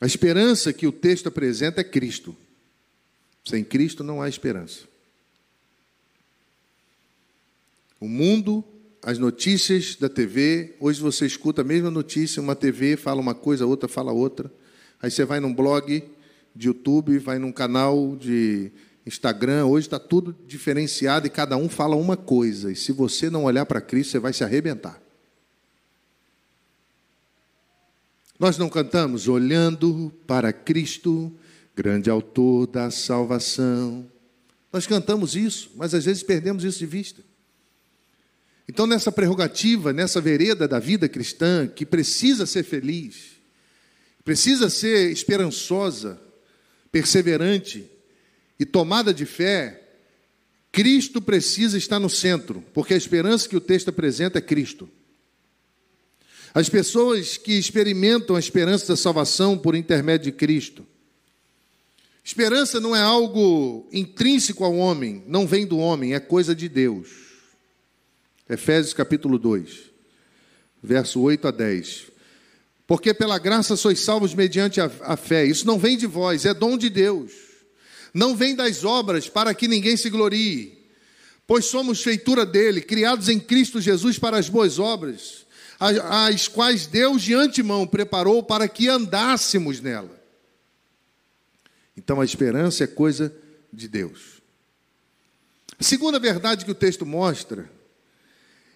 [0.01, 2.35] a esperança que o texto apresenta é Cristo.
[3.45, 4.79] Sem Cristo não há esperança.
[7.99, 8.63] O mundo,
[9.03, 13.67] as notícias da TV, hoje você escuta a mesma notícia, uma TV fala uma coisa,
[13.67, 14.51] outra fala outra.
[14.99, 16.03] Aí você vai num blog
[16.55, 18.71] de YouTube, vai num canal de
[19.05, 22.71] Instagram, hoje está tudo diferenciado e cada um fala uma coisa.
[22.71, 25.04] E se você não olhar para Cristo, você vai se arrebentar.
[28.37, 31.31] Nós não cantamos olhando para Cristo,
[31.75, 34.05] grande autor da salvação.
[34.73, 37.21] Nós cantamos isso, mas às vezes perdemos isso de vista.
[38.67, 43.37] Então, nessa prerrogativa, nessa vereda da vida cristã, que precisa ser feliz,
[44.23, 46.19] precisa ser esperançosa,
[46.91, 47.89] perseverante
[48.59, 49.81] e tomada de fé,
[50.71, 54.89] Cristo precisa estar no centro, porque a esperança que o texto apresenta é Cristo.
[56.55, 60.87] As pessoas que experimentam a esperança da salvação por intermédio de Cristo.
[62.23, 67.09] Esperança não é algo intrínseco ao homem, não vem do homem, é coisa de Deus.
[68.49, 69.91] Efésios capítulo 2,
[70.81, 72.03] verso 8 a 10.
[72.87, 75.45] Porque pela graça sois salvos mediante a, a fé.
[75.45, 77.33] Isso não vem de vós, é dom de Deus.
[78.13, 80.85] Não vem das obras para que ninguém se glorie.
[81.45, 85.44] Pois somos feitura dele, criados em Cristo Jesus para as boas obras
[85.79, 90.23] as quais Deus de antemão preparou para que andássemos nela.
[91.97, 93.35] Então a esperança é coisa
[93.71, 94.41] de Deus.
[95.79, 97.69] A segunda verdade que o texto mostra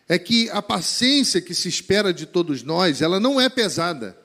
[0.07, 4.17] é que a paciência que se espera de todos nós, ela não é pesada.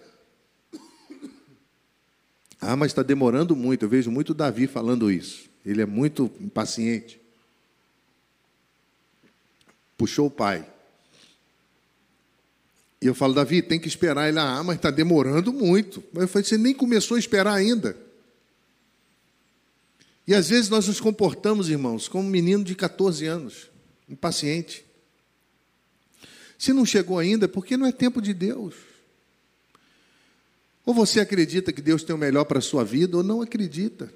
[2.61, 3.85] Ah, mas está demorando muito.
[3.85, 5.51] Eu vejo muito Davi falando isso.
[5.65, 7.21] Ele é muito impaciente.
[9.99, 10.67] Puxou o pai.
[13.05, 14.31] E eu falo, Davi, tem que esperar.
[14.31, 16.03] Ele, ah, mas está demorando muito.
[16.15, 17.95] Eu falei, você nem começou a esperar ainda.
[20.27, 23.71] E às vezes nós nos comportamos, irmãos, como um menino de 14 anos,
[24.09, 24.87] impaciente.
[26.59, 28.75] Se não chegou ainda, é porque não é tempo de Deus.
[30.87, 34.11] Ou você acredita que Deus tem o melhor para a sua vida, ou não acredita.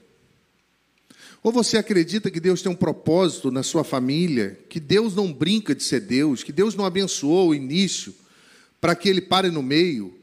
[1.43, 5.75] Ou você acredita que Deus tem um propósito na sua família, que Deus não brinca
[5.75, 8.15] de ser Deus, que Deus não abençoou o início
[8.81, 10.15] para que ele pare no meio,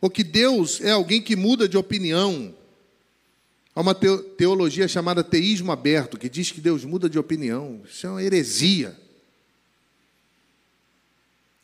[0.00, 2.54] ou que Deus é alguém que muda de opinião.
[3.74, 7.82] Há uma teologia chamada teísmo aberto, que diz que Deus muda de opinião.
[7.90, 8.96] Isso é uma heresia.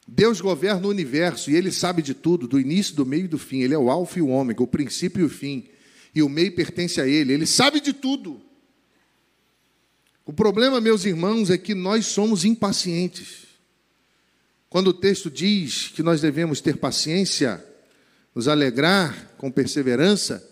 [0.08, 3.38] Deus governa o universo e ele sabe de tudo, do início, do meio e do
[3.38, 3.60] fim.
[3.60, 5.68] Ele é o alfa e o ômega, o princípio e o fim.
[6.12, 7.32] E o meio pertence a ele.
[7.32, 8.40] Ele sabe de tudo.
[10.26, 13.49] O problema, meus irmãos, é que nós somos impacientes.
[14.70, 17.62] Quando o texto diz que nós devemos ter paciência,
[18.32, 20.48] nos alegrar com perseverança,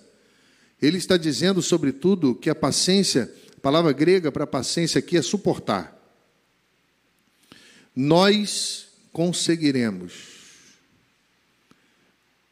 [0.82, 5.96] ele está dizendo, sobretudo, que a paciência, a palavra grega para paciência aqui é suportar.
[7.94, 10.12] Nós conseguiremos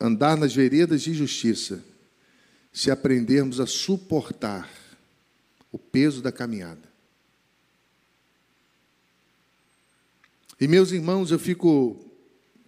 [0.01, 1.83] andar nas veredas de justiça
[2.73, 4.71] se aprendermos a suportar
[5.73, 6.86] o peso da caminhada.
[10.61, 11.97] E meus irmãos, eu fico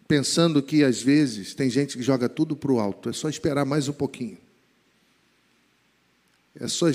[0.07, 3.65] pensando que às vezes tem gente que joga tudo para o alto, é só esperar
[3.65, 4.39] mais um pouquinho.
[6.59, 6.87] É só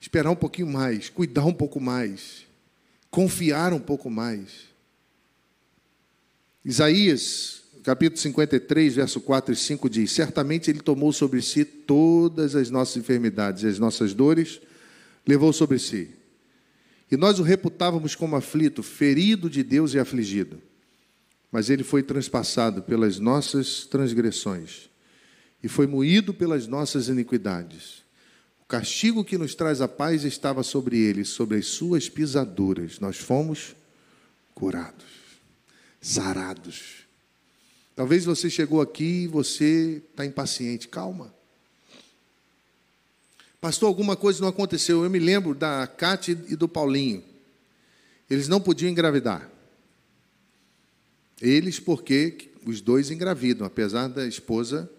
[0.00, 2.44] esperar um pouquinho mais, cuidar um pouco mais,
[3.10, 4.68] confiar um pouco mais.
[6.64, 12.70] Isaías, capítulo 53, verso 4 e 5 diz: Certamente Ele tomou sobre si todas as
[12.70, 14.60] nossas enfermidades e as nossas dores,
[15.26, 16.10] levou sobre si.
[17.14, 20.60] E nós o reputávamos como aflito, ferido de Deus e afligido.
[21.50, 24.90] Mas ele foi transpassado pelas nossas transgressões
[25.62, 28.02] e foi moído pelas nossas iniquidades.
[28.62, 32.98] O castigo que nos traz a paz estava sobre ele, sobre as suas pisaduras.
[32.98, 33.76] Nós fomos
[34.52, 35.04] curados,
[36.00, 37.06] sarados.
[37.94, 40.88] Talvez você chegou aqui e você está impaciente.
[40.88, 41.32] Calma.
[43.64, 45.04] Pastor, alguma coisa não aconteceu.
[45.04, 47.24] Eu me lembro da Cátia e do Paulinho.
[48.28, 49.50] Eles não podiam engravidar.
[51.40, 54.90] Eles, porque os dois engravidam, apesar da esposa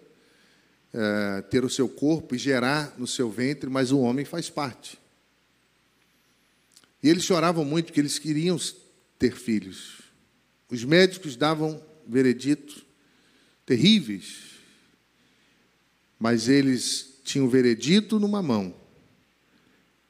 [0.92, 4.98] é, ter o seu corpo e gerar no seu ventre, mas o homem faz parte.
[7.00, 8.58] E eles choravam muito porque eles queriam
[9.16, 10.00] ter filhos.
[10.68, 12.84] Os médicos davam veredito
[13.64, 14.56] terríveis,
[16.18, 18.74] mas eles tinha o veredito numa mão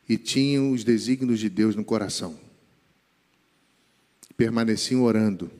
[0.08, 2.38] e tinham os desígnios de Deus no coração.
[4.36, 5.50] Permaneciam orando.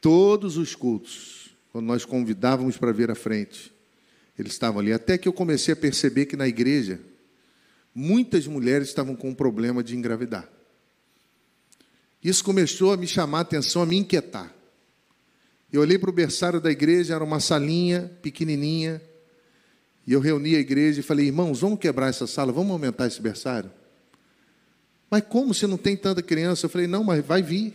[0.00, 3.72] Todos os cultos, quando nós convidávamos para vir à frente,
[4.38, 4.92] eles estavam ali.
[4.92, 6.98] Até que eu comecei a perceber que na igreja,
[7.94, 10.50] muitas mulheres estavam com um problema de engravidar.
[12.24, 14.54] Isso começou a me chamar a atenção, a me inquietar.
[15.70, 19.02] Eu olhei para o berçário da igreja, era uma salinha pequenininha,
[20.06, 23.20] e eu reuni a igreja e falei, irmãos, vamos quebrar essa sala, vamos aumentar esse
[23.20, 23.70] berçário?
[25.10, 26.66] Mas como se não tem tanta criança?
[26.66, 27.74] Eu falei, não, mas vai vir.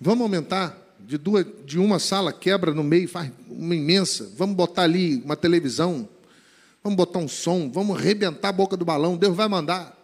[0.00, 4.32] Vamos aumentar de duas, de uma sala, quebra no meio, faz uma imensa.
[4.36, 6.08] Vamos botar ali uma televisão,
[6.82, 9.94] vamos botar um som, vamos arrebentar a boca do balão, Deus vai mandar.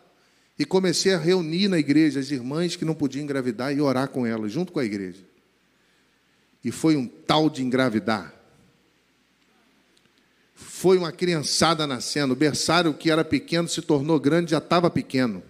[0.59, 4.27] E comecei a reunir na igreja as irmãs que não podiam engravidar e orar com
[4.27, 5.25] elas, junto com a igreja.
[6.63, 8.40] E foi um tal de engravidar
[10.81, 12.33] foi uma criançada nascendo.
[12.33, 15.43] O berçário que era pequeno se tornou grande, já estava pequeno.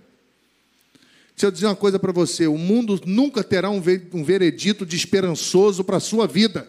[1.37, 5.85] Deixa eu dizer uma coisa para você: o mundo nunca terá um veredito de esperançoso
[5.85, 6.69] para a sua vida.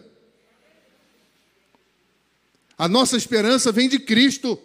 [2.78, 4.56] A nossa esperança vem de Cristo.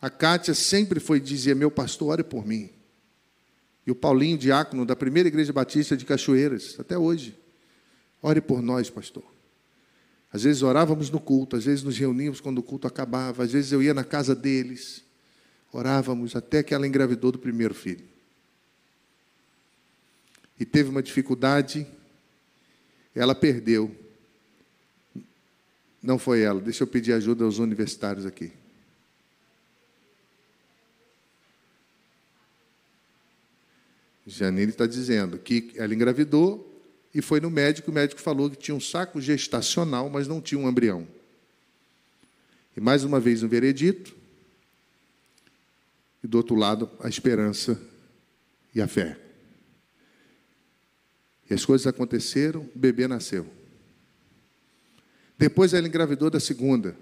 [0.00, 2.70] A Kátia sempre foi dizer: Meu pastor, ore por mim.
[3.86, 7.43] E o Paulinho, diácono da primeira igreja batista de Cachoeiras, até hoje.
[8.24, 9.22] Ore por nós, pastor.
[10.32, 13.70] Às vezes orávamos no culto, às vezes nos reuníamos quando o culto acabava, às vezes
[13.70, 15.04] eu ia na casa deles,
[15.70, 18.02] orávamos até que ela engravidou do primeiro filho.
[20.58, 21.86] E teve uma dificuldade,
[23.14, 23.94] ela perdeu.
[26.02, 28.50] Não foi ela, deixa eu pedir ajuda aos universitários aqui.
[34.26, 36.73] Janine está dizendo que ela engravidou,
[37.14, 40.58] e foi no médico, o médico falou que tinha um saco gestacional, mas não tinha
[40.58, 41.06] um embrião.
[42.76, 44.16] E mais uma vez um veredito,
[46.22, 47.80] e do outro lado a esperança
[48.74, 49.16] e a fé.
[51.48, 53.46] E as coisas aconteceram, o bebê nasceu.
[55.38, 56.96] Depois ela engravidou da segunda.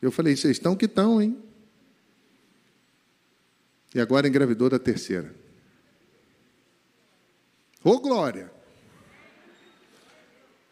[0.00, 1.36] Eu falei, vocês estão que estão, hein?
[3.94, 5.34] E agora engravidou da terceira.
[7.84, 8.59] Ô oh, glória!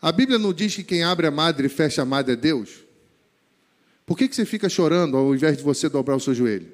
[0.00, 2.84] A Bíblia não diz que quem abre a madre e fecha a madre é Deus?
[4.06, 6.72] Por que, que você fica chorando ao invés de você dobrar o seu joelho?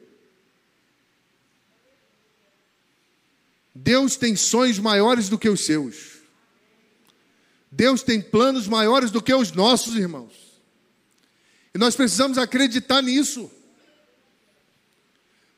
[3.74, 6.18] Deus tem sonhos maiores do que os seus.
[7.70, 10.32] Deus tem planos maiores do que os nossos, irmãos.
[11.74, 13.50] E nós precisamos acreditar nisso.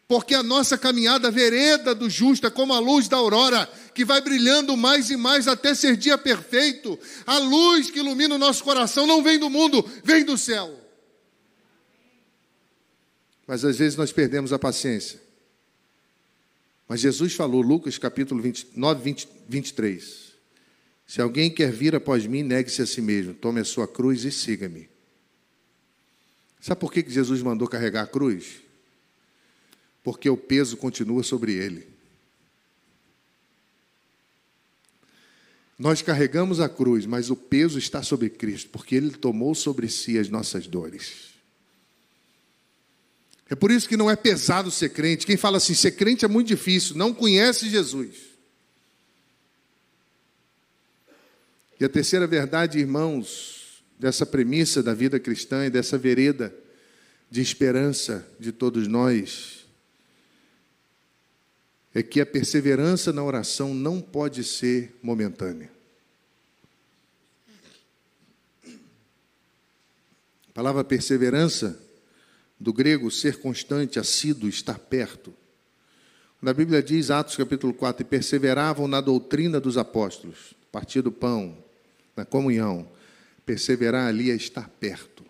[0.09, 4.20] Porque a nossa caminhada vereda do justo é como a luz da aurora, que vai
[4.20, 6.98] brilhando mais e mais até ser dia perfeito.
[7.26, 10.72] A luz que ilumina o nosso coração não vem do mundo, vem do céu.
[13.46, 15.20] Mas às vezes nós perdemos a paciência.
[16.88, 20.26] Mas Jesus falou, Lucas capítulo 29, 20, 23.
[21.04, 24.30] Se alguém quer vir após mim, negue-se a si mesmo, tome a sua cruz e
[24.30, 24.88] siga-me.
[26.61, 28.65] Sabe por que Jesus mandou carregar a cruz?
[30.07, 31.84] Porque o peso continua sobre ele.
[35.76, 40.16] Nós carregamos a cruz, mas o peso está sobre Cristo, porque Ele tomou sobre si
[40.16, 41.34] as nossas dores.
[43.50, 45.26] É por isso que não é pesado ser crente.
[45.26, 48.14] Quem fala assim, ser crente é muito difícil, não conhece Jesus.
[51.80, 56.54] E a terceira verdade, irmãos, dessa premissa da vida cristã e dessa vereda
[57.28, 59.65] de esperança de todos nós,
[61.97, 65.70] é que a perseverança na oração não pode ser momentânea.
[70.51, 71.80] A palavra perseverança,
[72.61, 75.32] do grego ser constante, assíduo, estar perto.
[76.42, 81.57] Na Bíblia diz, Atos capítulo 4, e perseveravam na doutrina dos apóstolos, partir do pão,
[82.14, 82.86] na comunhão.
[83.47, 85.24] Perseverar ali é estar perto.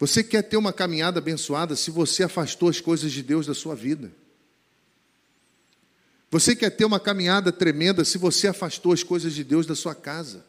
[0.00, 3.76] Você quer ter uma caminhada abençoada se você afastou as coisas de Deus da sua
[3.76, 4.10] vida.
[6.30, 9.94] Você quer ter uma caminhada tremenda se você afastou as coisas de Deus da sua
[9.94, 10.42] casa.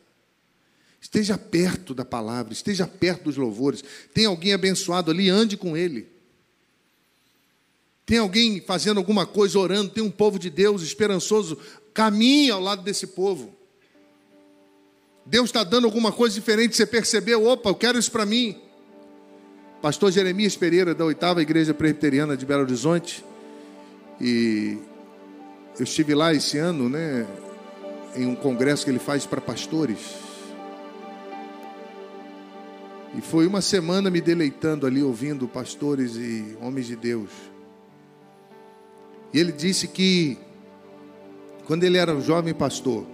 [1.02, 3.84] Esteja perto da palavra, esteja perto dos louvores.
[4.14, 6.08] Tem alguém abençoado ali, ande com ele.
[8.06, 11.58] Tem alguém fazendo alguma coisa, orando, tem um povo de Deus esperançoso,
[11.94, 13.54] caminhe ao lado desse povo.
[15.26, 18.71] Deus está dando alguma coisa diferente, você percebeu, opa, eu quero isso para mim.
[19.82, 23.26] Pastor Jeremias Pereira, da oitava Igreja Presbiteriana de Belo Horizonte.
[24.20, 24.78] E
[25.80, 27.26] eu estive lá esse ano, né,
[28.16, 30.18] em um congresso que ele faz para pastores.
[33.18, 37.32] E foi uma semana me deleitando ali, ouvindo pastores e homens de Deus.
[39.34, 40.38] E ele disse que,
[41.66, 43.08] quando ele era um jovem pastor,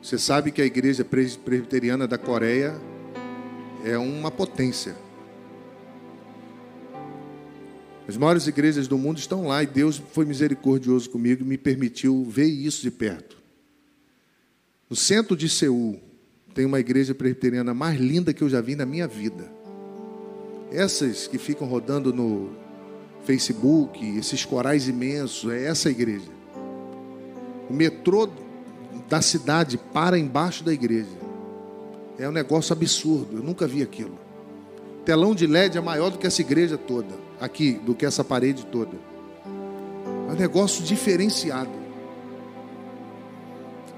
[0.00, 2.80] você sabe que a igreja presbiteriana da Coreia
[3.84, 4.94] é uma potência.
[8.06, 12.24] As maiores igrejas do mundo estão lá e Deus foi misericordioso comigo e me permitiu
[12.24, 13.36] ver isso de perto.
[14.90, 16.00] No centro de Seul
[16.54, 19.50] tem uma igreja presbiteriana mais linda que eu já vi na minha vida.
[20.70, 22.50] Essas que ficam rodando no
[23.24, 26.28] Facebook, esses corais imensos, é essa igreja.
[27.70, 28.28] O metrô
[29.08, 31.22] da cidade para embaixo da igreja.
[32.18, 34.18] É um negócio absurdo, eu nunca vi aquilo.
[35.04, 38.64] Telão de LED é maior do que essa igreja toda aqui do que essa parede
[38.66, 38.96] toda.
[40.28, 41.82] É um negócio diferenciado.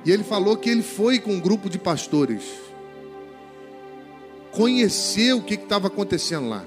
[0.05, 2.43] E ele falou que ele foi com um grupo de pastores
[4.51, 6.65] conhecer o que estava acontecendo lá.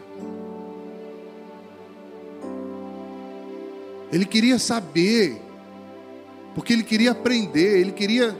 [4.12, 5.42] Ele queria saber,
[6.54, 8.36] porque ele queria aprender, ele queria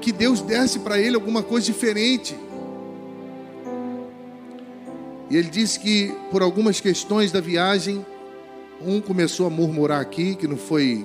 [0.00, 2.36] que Deus desse para ele alguma coisa diferente.
[5.34, 8.06] E ele disse que por algumas questões da viagem,
[8.80, 11.04] um começou a murmurar aqui, que não foi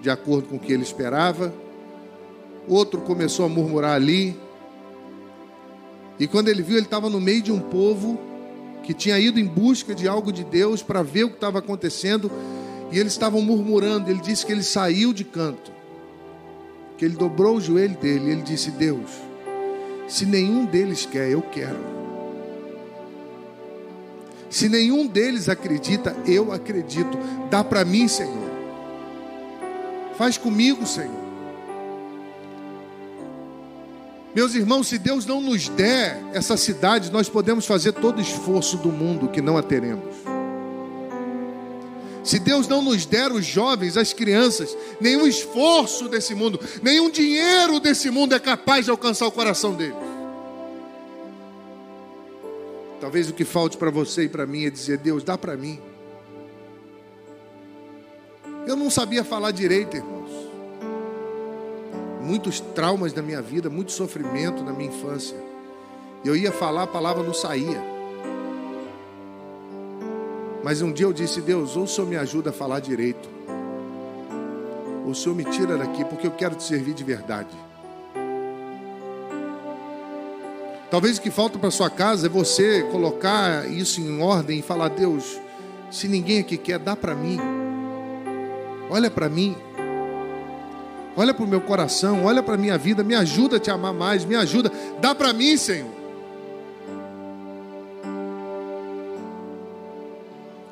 [0.00, 1.52] de acordo com o que ele esperava,
[2.68, 4.38] outro começou a murmurar ali.
[6.20, 8.16] E quando ele viu, ele estava no meio de um povo
[8.84, 12.30] que tinha ido em busca de algo de Deus para ver o que estava acontecendo,
[12.92, 14.08] e eles estavam murmurando.
[14.08, 15.72] Ele disse que ele saiu de canto,
[16.96, 19.10] que ele dobrou o joelho dele, e ele disse: Deus,
[20.06, 22.03] se nenhum deles quer, eu quero.
[24.54, 27.18] Se nenhum deles acredita, eu acredito.
[27.50, 28.48] Dá para mim, Senhor.
[30.16, 31.24] Faz comigo, Senhor.
[34.32, 38.76] Meus irmãos, se Deus não nos der essa cidade, nós podemos fazer todo o esforço
[38.76, 40.14] do mundo que não a teremos.
[42.22, 47.80] Se Deus não nos der os jovens, as crianças, nenhum esforço desse mundo, nenhum dinheiro
[47.80, 50.03] desse mundo é capaz de alcançar o coração deles.
[53.14, 55.78] Talvez o que falte para você e para mim é dizer: Deus, dá para mim.
[58.66, 60.32] Eu não sabia falar direito, irmãos.
[62.20, 65.36] Muitos traumas na minha vida, muito sofrimento na minha infância.
[66.24, 67.80] Eu ia falar, a palavra não saía.
[70.64, 73.28] Mas um dia eu disse: Deus, ou o Senhor me ajuda a falar direito,
[75.04, 77.56] ou o Senhor me tira daqui, porque eu quero te servir de verdade.
[80.94, 84.90] Talvez o que falta para sua casa é você colocar isso em ordem e falar:
[84.90, 85.40] Deus,
[85.90, 87.36] se ninguém aqui quer, dá para mim.
[88.88, 89.56] Olha para mim.
[91.16, 93.92] Olha para o meu coração, olha para a minha vida, me ajuda a te amar
[93.92, 94.70] mais, me ajuda,
[95.00, 95.90] dá para mim, Senhor.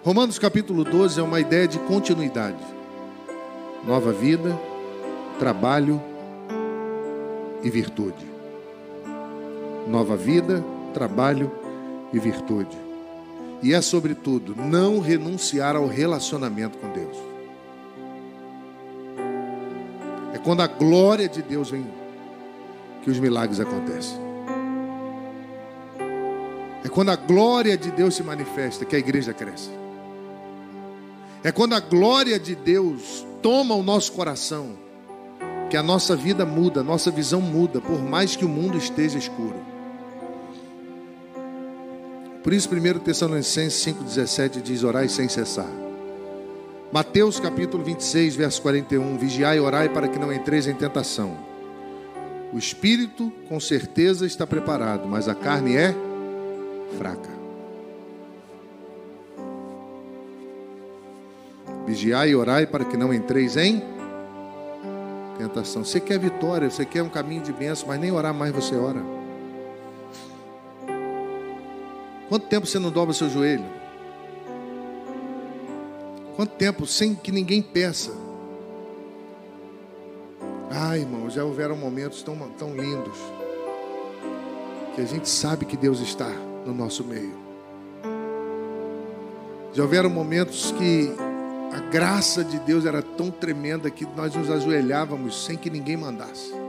[0.05, 2.63] Romanos capítulo 12 é uma ideia de continuidade.
[3.85, 4.57] Nova vida,
[5.41, 6.01] trabalho
[7.65, 8.32] e virtude
[9.87, 11.51] nova vida, trabalho
[12.13, 12.77] e virtude.
[13.63, 17.17] E é, sobretudo, não renunciar ao relacionamento com Deus.
[20.35, 21.87] É quando a glória de Deus vem
[23.03, 24.19] que os milagres acontecem.
[26.85, 29.71] É quando a glória de Deus se manifesta que a igreja cresce.
[31.45, 34.77] É quando a glória de Deus toma o nosso coração
[35.71, 39.19] que a nossa vida muda, a nossa visão muda, por mais que o mundo esteja
[39.19, 39.72] escuro.
[42.43, 45.71] Por isso, 1 Tessalonicenses 5,17 diz: Orai sem cessar.
[46.93, 51.37] Mateus capítulo 26, verso 41: Vigiai e orai para que não entreis em tentação.
[52.53, 55.95] O espírito, com certeza, está preparado, mas a carne é
[56.99, 57.31] fraca.
[61.87, 63.83] Vigiai e orai para que não entreis em
[65.39, 65.85] tentação.
[65.85, 69.12] Você quer vitória, você quer um caminho de bênção, mas nem orar mais você ora.
[72.33, 73.67] Quanto tempo você não dobra seu joelho?
[76.35, 78.11] Quanto tempo sem que ninguém peça?
[80.71, 83.19] Ah, irmão, já houveram momentos tão, tão lindos
[84.95, 86.31] que a gente sabe que Deus está
[86.65, 87.37] no nosso meio.
[89.75, 91.13] Já houveram momentos que
[91.71, 96.62] a graça de Deus era tão tremenda que nós nos ajoelhávamos sem que ninguém mandasse.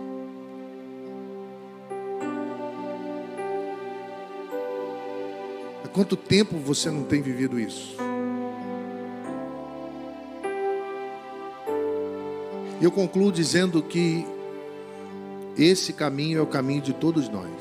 [5.93, 7.95] Quanto tempo você não tem vivido isso?
[12.81, 14.25] Eu concluo dizendo que
[15.57, 17.51] esse caminho é o caminho de todos nós,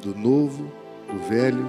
[0.00, 0.70] do novo,
[1.10, 1.66] do velho.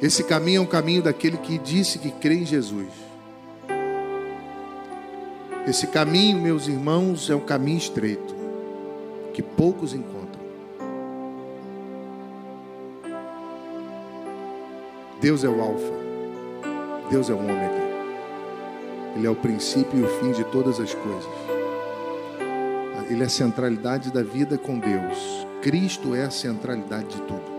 [0.00, 2.88] Esse caminho é um caminho daquele que disse que crê em Jesus.
[5.66, 8.34] Esse caminho, meus irmãos, é um caminho estreito,
[9.34, 10.17] que poucos encontram.
[15.20, 15.92] Deus é o Alfa,
[17.10, 17.88] Deus é o Ômega,
[19.16, 21.48] Ele é o princípio e o fim de todas as coisas.
[23.10, 25.46] Ele é a centralidade da vida com Deus.
[25.62, 27.58] Cristo é a centralidade de tudo.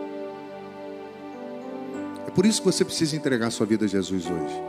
[2.27, 4.63] É por isso que você precisa entregar sua vida a Jesus hoje.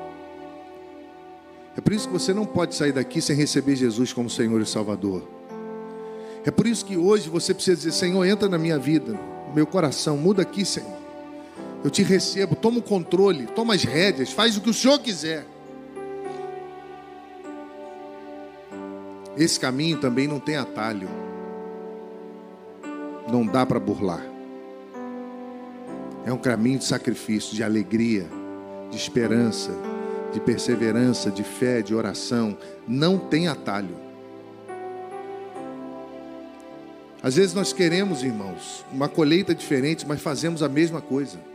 [1.77, 4.67] É por isso que você não pode sair daqui sem receber Jesus como Senhor e
[4.67, 5.23] Salvador.
[6.45, 9.19] É por isso que hoje você precisa dizer: Senhor, entra na minha vida,
[9.55, 11.00] meu coração, muda aqui, Senhor.
[11.83, 15.47] Eu te recebo, toma o controle, toma as rédeas, faz o que o Senhor quiser.
[19.37, 21.09] Esse caminho também não tem atalho.
[23.33, 24.23] Não dá para burlar.
[26.27, 28.27] É um caminho de sacrifício, de alegria,
[28.91, 29.73] de esperança,
[30.35, 32.59] de perseverança, de fé, de oração.
[32.87, 33.97] Não tem atalho.
[37.23, 41.50] Às vezes nós queremos, irmãos, uma colheita diferente, mas fazemos a mesma coisa.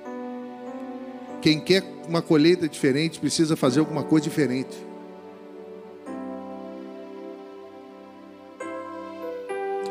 [1.45, 4.75] Quem quer uma colheita diferente precisa fazer alguma coisa diferente.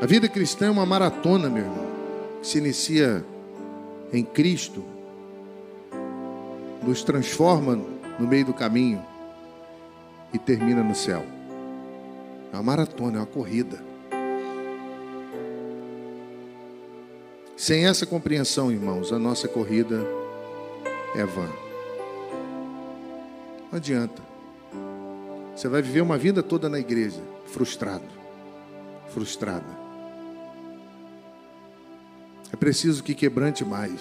[0.03, 1.87] A vida cristã é uma maratona, meu irmão,
[2.41, 3.25] que se inicia
[4.13, 4.83] em Cristo,
[6.83, 7.81] nos transforma
[8.19, 9.01] no meio do caminho
[10.33, 11.25] e termina no céu.
[12.53, 13.81] É uma maratona, é uma corrida.
[17.57, 20.24] Sem essa compreensão, irmãos, a nossa corrida
[21.15, 21.49] é vã.
[23.71, 24.23] Não adianta.
[25.55, 28.05] Você vai viver uma vida toda na igreja, frustrado,
[29.09, 29.85] frustrada.
[32.53, 34.01] É preciso que quebrante mais.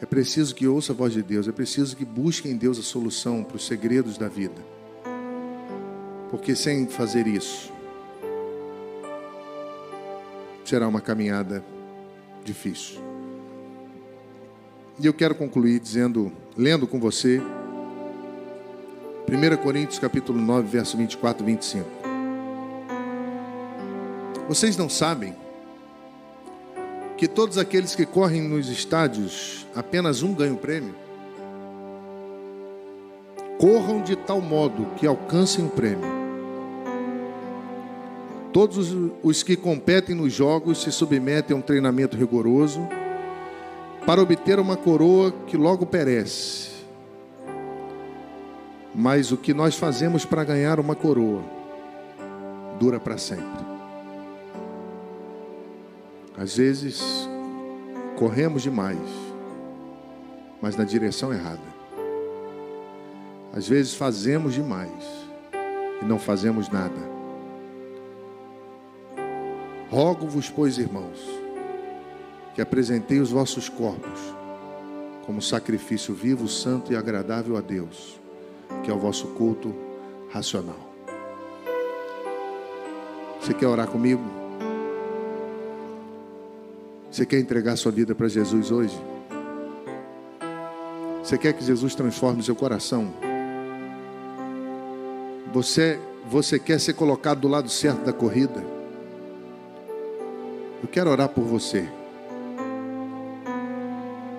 [0.00, 1.48] É preciso que ouça a voz de Deus.
[1.48, 4.62] É preciso que busque em Deus a solução para os segredos da vida.
[6.30, 7.72] Porque sem fazer isso,
[10.64, 11.64] será uma caminhada
[12.44, 13.01] difícil.
[15.00, 17.40] E eu quero concluir dizendo, lendo com você
[19.26, 21.88] 1 Coríntios capítulo 9, verso 24 e 25.
[24.46, 25.34] Vocês não sabem
[27.16, 30.94] que todos aqueles que correm nos estádios, apenas um ganha o prêmio?
[33.58, 36.22] Corram de tal modo que alcancem o prêmio.
[38.52, 42.86] Todos os que competem nos jogos se submetem a um treinamento rigoroso
[44.12, 46.68] para obter uma coroa que logo perece.
[48.94, 51.42] Mas o que nós fazemos para ganhar uma coroa
[52.78, 53.64] dura para sempre.
[56.36, 57.26] Às vezes,
[58.14, 58.98] corremos demais,
[60.60, 61.72] mas na direção errada.
[63.50, 65.04] Às vezes, fazemos demais
[66.02, 67.00] e não fazemos nada.
[69.90, 71.41] Rogo-vos, pois, irmãos,
[72.54, 74.20] que apresentei os vossos corpos
[75.24, 78.20] como sacrifício vivo, santo e agradável a Deus,
[78.82, 79.74] que é o vosso culto
[80.30, 80.92] racional.
[83.40, 84.22] Você quer orar comigo?
[87.10, 88.98] Você quer entregar sua vida para Jesus hoje?
[91.22, 93.12] Você quer que Jesus transforme seu coração?
[95.52, 98.64] Você, você quer ser colocado do lado certo da corrida?
[100.82, 101.88] Eu quero orar por você.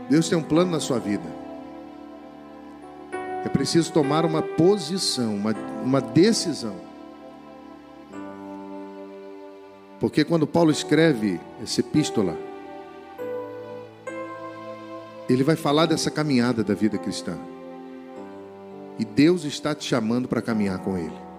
[0.09, 1.43] Deus tem um plano na sua vida.
[3.45, 6.75] É preciso tomar uma posição, uma, uma decisão.
[9.99, 12.37] Porque quando Paulo escreve essa epístola,
[15.29, 17.37] ele vai falar dessa caminhada da vida cristã.
[18.99, 21.32] E Deus está te chamando para caminhar com Ele.